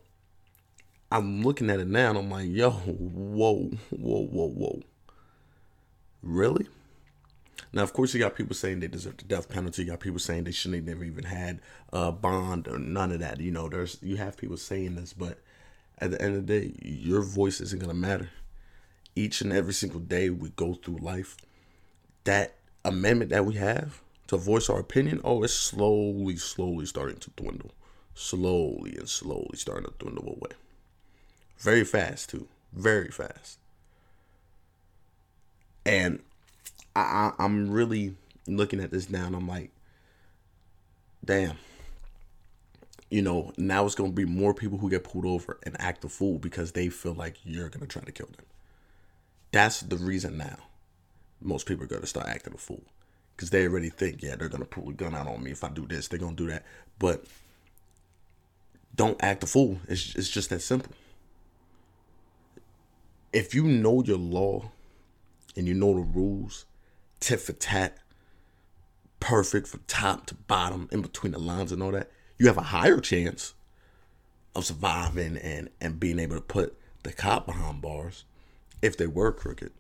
I'm 1.12 1.44
looking 1.44 1.70
at 1.70 1.80
it 1.80 1.88
now 1.88 2.10
and 2.10 2.18
I'm 2.18 2.30
like, 2.30 2.50
yo, 2.50 2.72
whoa, 2.72 3.72
whoa, 3.90 4.26
whoa, 4.26 4.50
whoa. 4.50 4.82
Really? 6.22 6.68
Now, 7.72 7.84
of 7.84 7.94
course, 7.94 8.14
you 8.14 8.20
got 8.20 8.36
people 8.36 8.56
saying 8.56 8.80
they 8.80 8.88
deserve 8.88 9.18
the 9.18 9.24
death 9.24 9.50
penalty. 9.50 9.84
You 9.84 9.90
got 9.90 10.00
people 10.00 10.20
saying 10.20 10.44
they 10.44 10.52
shouldn't 10.52 10.88
have 10.88 10.96
never 10.96 11.04
even 11.04 11.24
had 11.24 11.60
a 11.92 12.12
bond 12.12 12.68
or 12.68 12.78
none 12.78 13.12
of 13.12 13.20
that. 13.20 13.40
You 13.40 13.52
know, 13.52 13.68
there's 13.68 13.98
you 14.02 14.18
have 14.18 14.38
people 14.38 14.58
saying 14.58 14.96
this, 14.96 15.14
but 15.14 15.40
at 15.98 16.12
the 16.12 16.22
end 16.22 16.36
of 16.36 16.48
the 16.48 16.60
day, 16.60 16.74
your 16.82 17.22
voice 17.22 17.62
isn't 17.62 17.80
gonna 17.80 17.94
matter. 17.94 18.30
Each 19.16 19.42
and 19.42 19.52
every 19.52 19.74
single 19.74 20.00
day 20.00 20.30
we 20.30 20.50
go 20.50 20.74
through 20.74 20.98
life, 20.98 21.38
that 22.24 22.56
amendment 22.86 23.32
that 23.32 23.46
we 23.46 23.56
have 23.56 24.02
to 24.34 24.38
voice 24.38 24.70
our 24.70 24.80
opinion, 24.80 25.22
oh, 25.24 25.44
it's 25.44 25.54
slowly, 25.54 26.36
slowly 26.36 26.86
starting 26.86 27.18
to 27.18 27.30
dwindle. 27.32 27.72
Slowly 28.16 28.96
and 28.98 29.10
slowly 29.10 29.56
starting 29.56 29.86
to 29.86 29.94
dwindle 29.98 30.28
away. 30.28 30.52
Very 31.58 31.84
fast, 31.84 32.30
too. 32.30 32.48
Very 32.74 33.10
fast. 33.10 33.58
And 35.86 36.20
I, 36.96 37.32
I 37.38 37.46
am 37.46 37.72
really 37.72 38.16
looking 38.48 38.80
at 38.80 38.92
this 38.92 39.10
now 39.10 39.26
and 39.26 39.36
I'm 39.36 39.48
like, 39.48 39.72
damn. 41.24 41.58
You 43.10 43.22
know, 43.22 43.52
now 43.58 43.86
it's 43.86 43.96
gonna 43.96 44.12
be 44.12 44.26
more 44.26 44.54
people 44.54 44.78
who 44.80 44.90
get 44.90 45.04
pulled 45.04 45.26
over 45.26 45.60
and 45.64 45.80
act 45.80 46.04
a 46.04 46.10
fool 46.10 46.40
because 46.40 46.72
they 46.72 46.90
feel 46.90 47.14
like 47.14 47.38
you're 47.44 47.70
gonna 47.70 47.86
try 47.86 48.02
to 48.02 48.12
kill 48.12 48.28
them. 48.28 48.46
That's 49.52 49.82
the 49.82 49.98
reason 49.98 50.38
now. 50.38 50.58
Most 51.42 51.68
people 51.68 51.84
are 51.84 51.88
gonna 51.88 52.08
start 52.08 52.28
acting 52.28 52.54
a 52.54 52.58
fool 52.58 52.84
because 53.36 53.50
they 53.50 53.66
already 53.66 53.90
think, 53.90 54.22
yeah, 54.22 54.36
they're 54.36 54.50
gonna 54.50 54.66
pull 54.66 54.90
a 54.90 54.94
gun 54.94 55.16
out 55.16 55.28
on 55.28 55.44
me 55.44 55.52
if 55.52 55.64
I 55.64 55.70
do 55.70 55.88
this. 55.88 56.08
They're 56.08 56.20
gonna 56.20 56.36
do 56.36 56.48
that, 56.48 56.64
but 57.00 57.26
don't 58.96 59.22
act 59.24 59.44
a 59.44 59.48
fool. 59.48 59.80
It's 59.88 60.16
it's 60.16 60.30
just 60.30 60.50
that 60.50 60.62
simple. 60.62 60.94
If 63.32 63.56
you 63.56 63.64
know 63.64 64.04
your 64.04 64.18
law 64.18 64.72
and 65.56 65.68
you 65.68 65.74
know 65.74 65.96
the 65.96 66.02
rules, 66.02 66.66
tit 67.20 67.42
for 67.42 67.54
tat, 67.54 67.98
perfect 69.20 69.68
from 69.68 69.82
top 69.88 70.28
to 70.28 70.36
bottom, 70.36 70.88
in 70.92 71.02
between 71.02 71.32
the 71.32 71.40
lines 71.40 71.72
and 71.72 71.82
all 71.82 71.92
that, 71.92 72.12
you 72.38 72.48
have 72.48 72.58
a 72.58 72.62
higher 72.62 73.00
chance 73.00 73.54
of 74.56 74.66
surviving 74.66 75.38
and, 75.38 75.70
and 75.82 76.00
being 76.00 76.20
able 76.20 76.36
to 76.36 76.42
put 76.42 76.78
the 77.04 77.12
cop 77.12 77.48
behind 77.48 77.82
bars 77.82 78.24
if 78.82 78.98
they 78.98 79.08
were 79.08 79.32
crooked. 79.32 79.72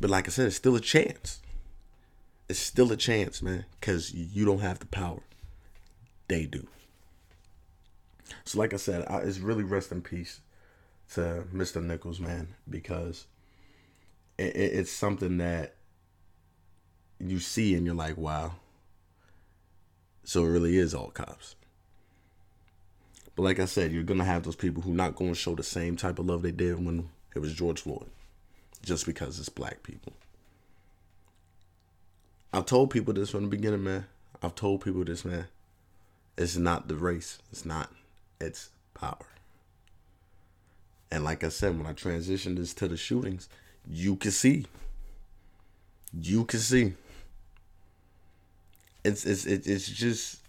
But 0.00 0.10
like 0.10 0.28
I 0.28 0.30
said, 0.30 0.46
it's 0.46 0.56
still 0.56 0.76
a 0.76 0.80
chance. 0.80 1.40
It's 2.48 2.58
still 2.58 2.90
a 2.92 2.96
chance, 2.96 3.42
man, 3.42 3.66
because 3.78 4.14
you 4.14 4.44
don't 4.44 4.60
have 4.60 4.78
the 4.78 4.86
power. 4.86 5.20
They 6.28 6.46
do. 6.46 6.66
So, 8.44 8.58
like 8.58 8.72
I 8.72 8.76
said, 8.76 9.04
I, 9.08 9.18
it's 9.18 9.38
really 9.38 9.64
rest 9.64 9.92
in 9.92 10.02
peace 10.02 10.40
to 11.14 11.44
Mr. 11.52 11.82
Nichols, 11.82 12.20
man, 12.20 12.48
because 12.68 13.26
it, 14.38 14.56
it, 14.56 14.72
it's 14.74 14.92
something 14.92 15.38
that 15.38 15.74
you 17.18 17.38
see 17.38 17.74
and 17.74 17.84
you're 17.84 17.94
like, 17.94 18.16
wow. 18.16 18.52
So 20.24 20.44
it 20.44 20.50
really 20.50 20.76
is 20.76 20.94
all 20.94 21.10
cops. 21.10 21.56
But 23.34 23.42
like 23.42 23.60
I 23.60 23.66
said, 23.66 23.92
you're 23.92 24.02
gonna 24.02 24.24
have 24.24 24.42
those 24.42 24.56
people 24.56 24.82
who 24.82 24.92
not 24.92 25.14
gonna 25.14 25.34
show 25.34 25.54
the 25.54 25.62
same 25.62 25.96
type 25.96 26.18
of 26.18 26.26
love 26.26 26.42
they 26.42 26.50
did 26.50 26.84
when 26.84 27.08
it 27.34 27.38
was 27.38 27.54
George 27.54 27.80
Floyd, 27.80 28.10
just 28.82 29.06
because 29.06 29.38
it's 29.38 29.48
black 29.48 29.82
people. 29.82 30.12
I've 32.52 32.66
told 32.66 32.90
people 32.90 33.14
this 33.14 33.30
from 33.30 33.42
the 33.42 33.48
beginning, 33.48 33.84
man. 33.84 34.06
I've 34.42 34.54
told 34.54 34.82
people 34.82 35.04
this, 35.04 35.24
man. 35.24 35.46
It's 36.36 36.56
not 36.56 36.88
the 36.88 36.94
race. 36.94 37.38
It's 37.50 37.64
not. 37.64 37.92
It's 38.40 38.70
power. 38.94 39.26
And 41.10 41.24
like 41.24 41.42
I 41.44 41.48
said, 41.48 41.76
when 41.76 41.86
I 41.86 41.92
transitioned 41.92 42.56
this 42.56 42.74
to 42.74 42.88
the 42.88 42.96
shootings, 42.96 43.48
you 43.88 44.16
can 44.16 44.30
see. 44.30 44.66
You 46.12 46.44
can 46.44 46.60
see 46.60 46.94
it's 49.04 49.24
it's 49.24 49.46
it's 49.46 49.88
just 49.88 50.40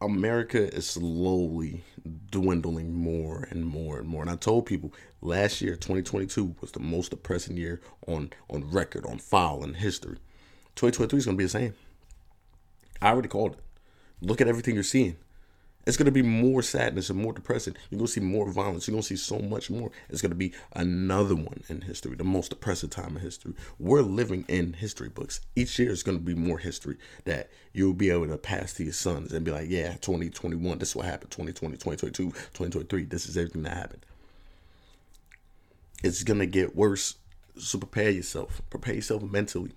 America 0.00 0.74
is 0.74 0.88
slowly 0.90 1.82
dwindling 2.30 2.94
more 2.94 3.46
and 3.50 3.64
more 3.64 3.98
and 3.98 4.08
more. 4.08 4.22
And 4.22 4.30
I 4.30 4.36
told 4.36 4.66
people 4.66 4.92
last 5.22 5.60
year, 5.60 5.74
2022, 5.74 6.56
was 6.60 6.72
the 6.72 6.80
most 6.80 7.10
depressing 7.10 7.56
year 7.56 7.80
on 8.06 8.30
on 8.48 8.70
record, 8.70 9.06
on 9.06 9.18
file 9.18 9.62
in 9.64 9.74
history. 9.74 10.18
2023 10.76 11.18
is 11.18 11.24
going 11.24 11.36
to 11.36 11.38
be 11.38 11.44
the 11.44 11.50
same. 11.50 11.74
I 13.02 13.08
already 13.08 13.28
called 13.28 13.52
it. 13.52 13.60
Look 14.20 14.40
at 14.40 14.48
everything 14.48 14.74
you're 14.74 14.84
seeing 14.84 15.16
it's 15.86 15.96
going 15.96 16.06
to 16.06 16.12
be 16.12 16.22
more 16.22 16.62
sadness 16.62 17.10
and 17.10 17.22
more 17.22 17.32
depressing. 17.32 17.76
You're 17.90 17.98
going 17.98 18.08
to 18.08 18.12
see 18.12 18.20
more 18.20 18.50
violence. 18.50 18.86
You're 18.86 18.94
going 18.94 19.02
to 19.02 19.06
see 19.06 19.16
so 19.16 19.38
much 19.38 19.70
more. 19.70 19.92
It's 20.08 20.20
going 20.20 20.30
to 20.30 20.36
be 20.36 20.52
another 20.72 21.36
one 21.36 21.62
in 21.68 21.82
history, 21.82 22.16
the 22.16 22.24
most 22.24 22.48
depressive 22.50 22.90
time 22.90 23.16
in 23.16 23.22
history. 23.22 23.54
We're 23.78 24.02
living 24.02 24.44
in 24.48 24.72
history 24.72 25.08
books. 25.08 25.40
Each 25.54 25.78
year 25.78 25.92
is 25.92 26.02
going 26.02 26.18
to 26.18 26.24
be 26.24 26.34
more 26.34 26.58
history 26.58 26.98
that 27.24 27.50
you'll 27.72 27.94
be 27.94 28.10
able 28.10 28.26
to 28.26 28.36
pass 28.36 28.72
to 28.74 28.84
your 28.84 28.92
sons 28.92 29.32
and 29.32 29.44
be 29.44 29.52
like, 29.52 29.70
yeah, 29.70 29.92
2021, 30.00 30.78
this 30.78 30.90
is 30.90 30.96
what 30.96 31.06
happened. 31.06 31.30
2020, 31.30 31.76
2022, 31.76 32.30
2023, 32.32 33.04
this 33.04 33.28
is 33.28 33.36
everything 33.36 33.62
that 33.62 33.76
happened. 33.76 34.04
It's 36.02 36.24
going 36.24 36.40
to 36.40 36.46
get 36.46 36.74
worse. 36.74 37.14
So 37.58 37.78
prepare 37.78 38.10
yourself. 38.10 38.60
Prepare 38.70 38.94
yourself 38.94 39.22
mentally. 39.22 39.70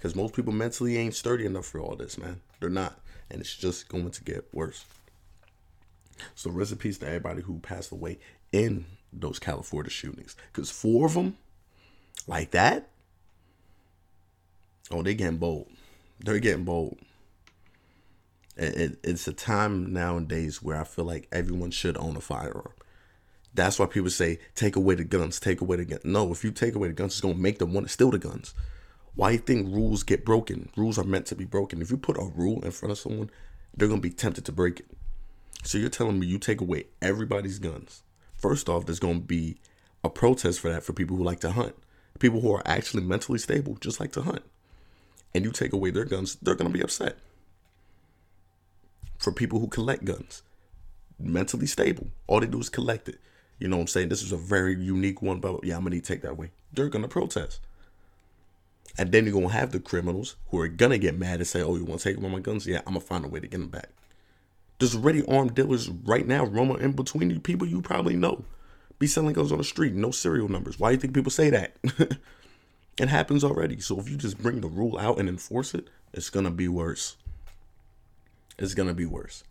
Because 0.00 0.16
most 0.16 0.32
people 0.32 0.54
mentally 0.54 0.96
ain't 0.96 1.14
sturdy 1.14 1.44
enough 1.44 1.66
for 1.66 1.78
all 1.78 1.94
this, 1.94 2.16
man. 2.16 2.40
They're 2.58 2.70
not. 2.70 2.98
And 3.30 3.42
it's 3.42 3.54
just 3.54 3.90
going 3.90 4.10
to 4.10 4.24
get 4.24 4.48
worse. 4.50 4.86
So 6.34 6.50
rest 6.50 6.72
in 6.72 6.78
peace 6.78 6.96
to 6.98 7.06
everybody 7.06 7.42
who 7.42 7.58
passed 7.58 7.92
away 7.92 8.18
in 8.50 8.86
those 9.12 9.38
California 9.38 9.90
shootings. 9.90 10.36
Because 10.50 10.70
four 10.70 11.04
of 11.04 11.12
them, 11.12 11.36
like 12.26 12.52
that, 12.52 12.88
oh, 14.90 15.02
they're 15.02 15.12
getting 15.12 15.36
bold. 15.36 15.68
They're 16.18 16.38
getting 16.38 16.64
bold. 16.64 16.98
It, 18.56 18.76
it, 18.76 18.98
it's 19.04 19.28
a 19.28 19.34
time 19.34 19.92
nowadays 19.92 20.62
where 20.62 20.80
I 20.80 20.84
feel 20.84 21.04
like 21.04 21.28
everyone 21.30 21.72
should 21.72 21.98
own 21.98 22.16
a 22.16 22.22
firearm. 22.22 22.72
That's 23.52 23.78
why 23.78 23.84
people 23.84 24.08
say, 24.08 24.38
take 24.54 24.76
away 24.76 24.94
the 24.94 25.04
guns, 25.04 25.40
take 25.40 25.60
away 25.60 25.76
the 25.76 25.84
guns. 25.84 26.04
No, 26.04 26.32
if 26.32 26.42
you 26.42 26.52
take 26.52 26.74
away 26.74 26.88
the 26.88 26.94
guns, 26.94 27.12
it's 27.12 27.20
going 27.20 27.34
to 27.34 27.40
make 27.40 27.58
them 27.58 27.74
want 27.74 27.86
to 27.86 27.92
steal 27.92 28.10
the 28.10 28.18
guns. 28.18 28.54
Why 29.14 29.30
do 29.30 29.34
you 29.34 29.40
think 29.40 29.74
rules 29.74 30.02
get 30.02 30.24
broken? 30.24 30.70
Rules 30.76 30.98
are 30.98 31.04
meant 31.04 31.26
to 31.26 31.34
be 31.34 31.44
broken. 31.44 31.82
If 31.82 31.90
you 31.90 31.96
put 31.96 32.16
a 32.16 32.30
rule 32.34 32.64
in 32.64 32.70
front 32.70 32.92
of 32.92 32.98
someone, 32.98 33.30
they're 33.76 33.88
going 33.88 34.00
to 34.00 34.08
be 34.08 34.14
tempted 34.14 34.44
to 34.46 34.52
break 34.52 34.80
it. 34.80 34.86
So 35.62 35.78
you're 35.78 35.90
telling 35.90 36.18
me 36.18 36.26
you 36.26 36.38
take 36.38 36.60
away 36.60 36.84
everybody's 37.02 37.58
guns. 37.58 38.02
First 38.36 38.68
off, 38.68 38.86
there's 38.86 39.00
going 39.00 39.20
to 39.20 39.26
be 39.26 39.58
a 40.02 40.08
protest 40.08 40.60
for 40.60 40.70
that 40.70 40.82
for 40.82 40.92
people 40.92 41.16
who 41.16 41.24
like 41.24 41.40
to 41.40 41.50
hunt. 41.50 41.74
People 42.18 42.40
who 42.40 42.52
are 42.52 42.62
actually 42.64 43.02
mentally 43.02 43.38
stable 43.38 43.76
just 43.80 44.00
like 44.00 44.12
to 44.12 44.22
hunt. 44.22 44.42
And 45.34 45.44
you 45.44 45.52
take 45.52 45.72
away 45.72 45.90
their 45.90 46.04
guns, 46.04 46.36
they're 46.36 46.54
going 46.54 46.70
to 46.70 46.76
be 46.76 46.82
upset. 46.82 47.18
For 49.18 49.32
people 49.32 49.60
who 49.60 49.68
collect 49.68 50.04
guns, 50.04 50.42
mentally 51.18 51.66
stable. 51.66 52.08
All 52.26 52.40
they 52.40 52.46
do 52.46 52.60
is 52.60 52.68
collect 52.68 53.08
it. 53.08 53.20
You 53.58 53.68
know 53.68 53.76
what 53.76 53.82
I'm 53.82 53.88
saying? 53.88 54.08
This 54.08 54.22
is 54.22 54.32
a 54.32 54.38
very 54.38 54.74
unique 54.74 55.20
one, 55.20 55.40
but 55.40 55.62
yeah, 55.64 55.76
I'm 55.76 55.84
need 55.84 56.04
to 56.04 56.12
take 56.12 56.22
that 56.22 56.38
way. 56.38 56.50
They're 56.72 56.88
gonna 56.88 57.08
protest. 57.08 57.60
And 59.00 59.12
then 59.12 59.24
you're 59.24 59.32
gonna 59.32 59.48
have 59.48 59.72
the 59.72 59.80
criminals 59.80 60.36
who 60.50 60.60
are 60.60 60.68
gonna 60.68 60.98
get 60.98 61.18
mad 61.18 61.36
and 61.36 61.46
say, 61.46 61.62
Oh, 61.62 61.74
you 61.74 61.86
wanna 61.86 62.00
take 62.00 62.16
one 62.16 62.26
of 62.26 62.32
my 62.32 62.40
guns? 62.40 62.66
Yeah, 62.66 62.80
I'm 62.80 62.92
gonna 62.92 63.00
find 63.00 63.24
a 63.24 63.28
way 63.28 63.40
to 63.40 63.46
get 63.46 63.56
them 63.56 63.70
back. 63.70 63.88
There's 64.78 64.94
already 64.94 65.24
armed 65.24 65.54
dealers 65.54 65.88
right 65.88 66.26
now 66.26 66.44
roaming 66.44 66.80
in 66.80 66.92
between 66.92 67.30
you 67.30 67.40
people 67.40 67.66
you 67.66 67.80
probably 67.80 68.14
know. 68.14 68.44
Be 68.98 69.06
selling 69.06 69.32
guns 69.32 69.52
on 69.52 69.56
the 69.56 69.64
street, 69.64 69.94
no 69.94 70.10
serial 70.10 70.50
numbers. 70.50 70.78
Why 70.78 70.90
do 70.90 70.96
you 70.96 71.00
think 71.00 71.14
people 71.14 71.30
say 71.30 71.48
that? 71.48 71.76
it 73.00 73.08
happens 73.08 73.42
already. 73.42 73.80
So 73.80 73.98
if 73.98 74.10
you 74.10 74.18
just 74.18 74.36
bring 74.36 74.60
the 74.60 74.68
rule 74.68 74.98
out 74.98 75.18
and 75.18 75.30
enforce 75.30 75.72
it, 75.72 75.88
it's 76.12 76.28
gonna 76.28 76.50
be 76.50 76.68
worse. 76.68 77.16
It's 78.58 78.74
gonna 78.74 78.92
be 78.92 79.06
worse. 79.06 79.44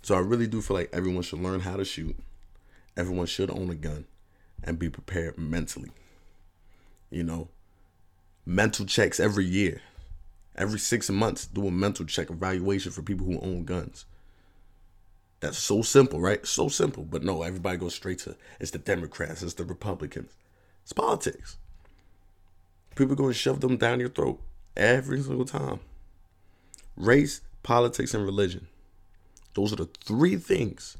So 0.00 0.14
I 0.14 0.20
really 0.20 0.46
do 0.46 0.62
feel 0.62 0.78
like 0.78 0.88
everyone 0.94 1.22
should 1.22 1.42
learn 1.42 1.60
how 1.60 1.76
to 1.76 1.84
shoot. 1.84 2.16
Everyone 2.96 3.26
should 3.26 3.50
own 3.50 3.68
a 3.68 3.74
gun 3.74 4.06
and 4.62 4.78
be 4.78 4.88
prepared 4.88 5.36
mentally. 5.36 5.90
You 7.10 7.24
know, 7.24 7.48
mental 8.46 8.86
checks 8.86 9.20
every 9.20 9.44
year. 9.44 9.80
Every 10.56 10.78
six 10.78 11.10
months, 11.10 11.46
do 11.46 11.66
a 11.66 11.70
mental 11.70 12.06
check 12.06 12.30
evaluation 12.30 12.92
for 12.92 13.02
people 13.02 13.26
who 13.26 13.40
own 13.40 13.64
guns. 13.64 14.04
That's 15.40 15.58
so 15.58 15.82
simple, 15.82 16.20
right? 16.20 16.46
So 16.46 16.68
simple. 16.68 17.04
But 17.04 17.24
no, 17.24 17.42
everybody 17.42 17.76
goes 17.76 17.94
straight 17.94 18.20
to 18.20 18.36
it's 18.60 18.70
the 18.70 18.78
Democrats, 18.78 19.42
it's 19.42 19.54
the 19.54 19.64
Republicans. 19.64 20.32
It's 20.82 20.92
politics. 20.92 21.58
People 22.94 23.16
going 23.16 23.32
to 23.32 23.38
shove 23.38 23.60
them 23.60 23.76
down 23.76 24.00
your 24.00 24.08
throat 24.08 24.40
every 24.76 25.20
single 25.20 25.44
time. 25.44 25.80
Race, 26.96 27.40
politics, 27.62 28.14
and 28.14 28.24
religion. 28.24 28.68
Those 29.54 29.72
are 29.72 29.76
the 29.76 29.88
three 30.04 30.36
things, 30.36 30.96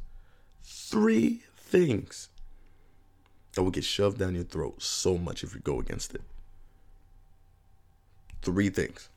three 0.62 1.42
things 1.56 2.28
that 3.54 3.62
will 3.62 3.70
get 3.70 3.84
shoved 3.84 4.18
down 4.18 4.34
your 4.34 4.44
throat 4.44 4.82
so 4.82 5.16
much 5.16 5.44
if 5.44 5.54
you 5.54 5.60
go 5.60 5.80
against 5.80 6.14
it. 6.14 6.22
Three 8.42 8.68
things. 8.68 9.08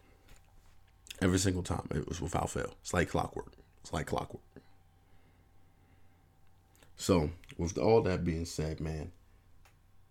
Every 1.19 1.39
single 1.39 1.63
time. 1.63 1.88
It 1.93 2.08
was 2.08 2.21
without 2.21 2.50
fail. 2.50 2.76
It's 2.82 2.93
like 2.93 3.10
clockwork. 3.10 3.52
It's 3.82 3.91
like 3.91 4.08
clockwork. 4.08 4.43
So, 6.95 7.32
with 7.58 7.78
all 7.78 8.02
that 8.04 8.23
being 8.23 8.45
said, 8.45 8.80
man, 8.80 9.12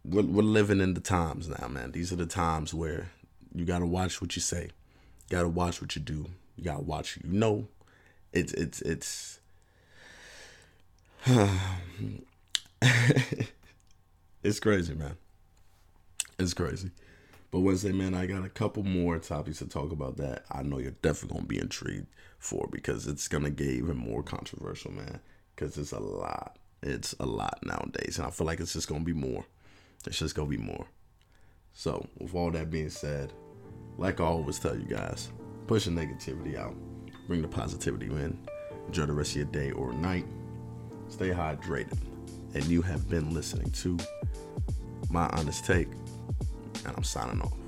we're, 0.04 0.22
we're 0.22 0.42
living 0.42 0.80
in 0.80 0.94
the 0.94 1.00
times 1.00 1.48
now, 1.48 1.68
man. 1.68 1.92
These 1.92 2.12
are 2.12 2.16
the 2.16 2.26
times 2.26 2.74
where 2.74 3.10
you 3.54 3.64
got 3.64 3.78
to 3.80 3.86
watch 3.86 4.20
what 4.20 4.36
you 4.36 4.42
say, 4.42 4.64
you 4.64 5.36
got 5.36 5.42
to 5.42 5.48
watch 5.48 5.80
what 5.80 5.96
you 5.96 6.02
do, 6.02 6.26
you 6.56 6.64
got 6.64 6.76
to 6.76 6.82
watch 6.82 7.18
you 7.22 7.30
know, 7.30 7.66
it's 8.32 8.52
it's 8.52 8.82
it's 8.82 9.40
it's 14.46 14.60
crazy, 14.60 14.94
man. 14.94 15.16
It's 16.38 16.54
crazy. 16.54 16.90
But 17.50 17.60
Wednesday, 17.60 17.92
man, 17.92 18.14
I 18.14 18.26
got 18.26 18.44
a 18.44 18.48
couple 18.48 18.82
more 18.82 19.18
topics 19.18 19.58
to 19.58 19.66
talk 19.66 19.92
about 19.92 20.16
that 20.18 20.44
I 20.50 20.62
know 20.62 20.78
you're 20.78 20.92
definitely 20.92 21.36
gonna 21.36 21.48
be 21.48 21.58
intrigued 21.58 22.06
for 22.38 22.68
because 22.70 23.06
it's 23.06 23.28
gonna 23.28 23.50
get 23.50 23.68
even 23.68 23.96
more 23.96 24.22
controversial, 24.22 24.92
man. 24.92 25.20
Because 25.54 25.76
it's 25.78 25.92
a 25.92 26.00
lot. 26.00 26.58
It's 26.82 27.14
a 27.18 27.26
lot 27.26 27.58
nowadays, 27.64 28.18
and 28.18 28.26
I 28.26 28.30
feel 28.30 28.46
like 28.46 28.60
it's 28.60 28.74
just 28.74 28.88
gonna 28.88 29.04
be 29.04 29.12
more. 29.12 29.44
It's 30.06 30.18
just 30.18 30.34
gonna 30.34 30.48
be 30.48 30.56
more. 30.56 30.86
So, 31.72 32.06
with 32.18 32.34
all 32.34 32.50
that 32.52 32.70
being 32.70 32.90
said, 32.90 33.32
like 33.98 34.20
I 34.20 34.24
always 34.24 34.58
tell 34.58 34.76
you 34.76 34.86
guys, 34.86 35.32
push 35.66 35.86
the 35.86 35.90
negativity 35.90 36.56
out 36.56 36.74
bring 37.26 37.42
the 37.42 37.48
positivity 37.48 38.06
in. 38.06 38.38
Enjoy 38.86 39.06
the 39.06 39.12
rest 39.12 39.30
of 39.32 39.36
your 39.36 39.46
day 39.46 39.72
or 39.72 39.92
night. 39.92 40.26
Stay 41.08 41.30
hydrated. 41.30 41.98
And 42.54 42.64
you 42.66 42.82
have 42.82 43.08
been 43.08 43.34
listening 43.34 43.70
to 43.72 43.98
My 45.10 45.28
Honest 45.30 45.64
Take, 45.64 45.88
and 46.84 46.94
I'm 46.96 47.04
signing 47.04 47.40
off. 47.42 47.65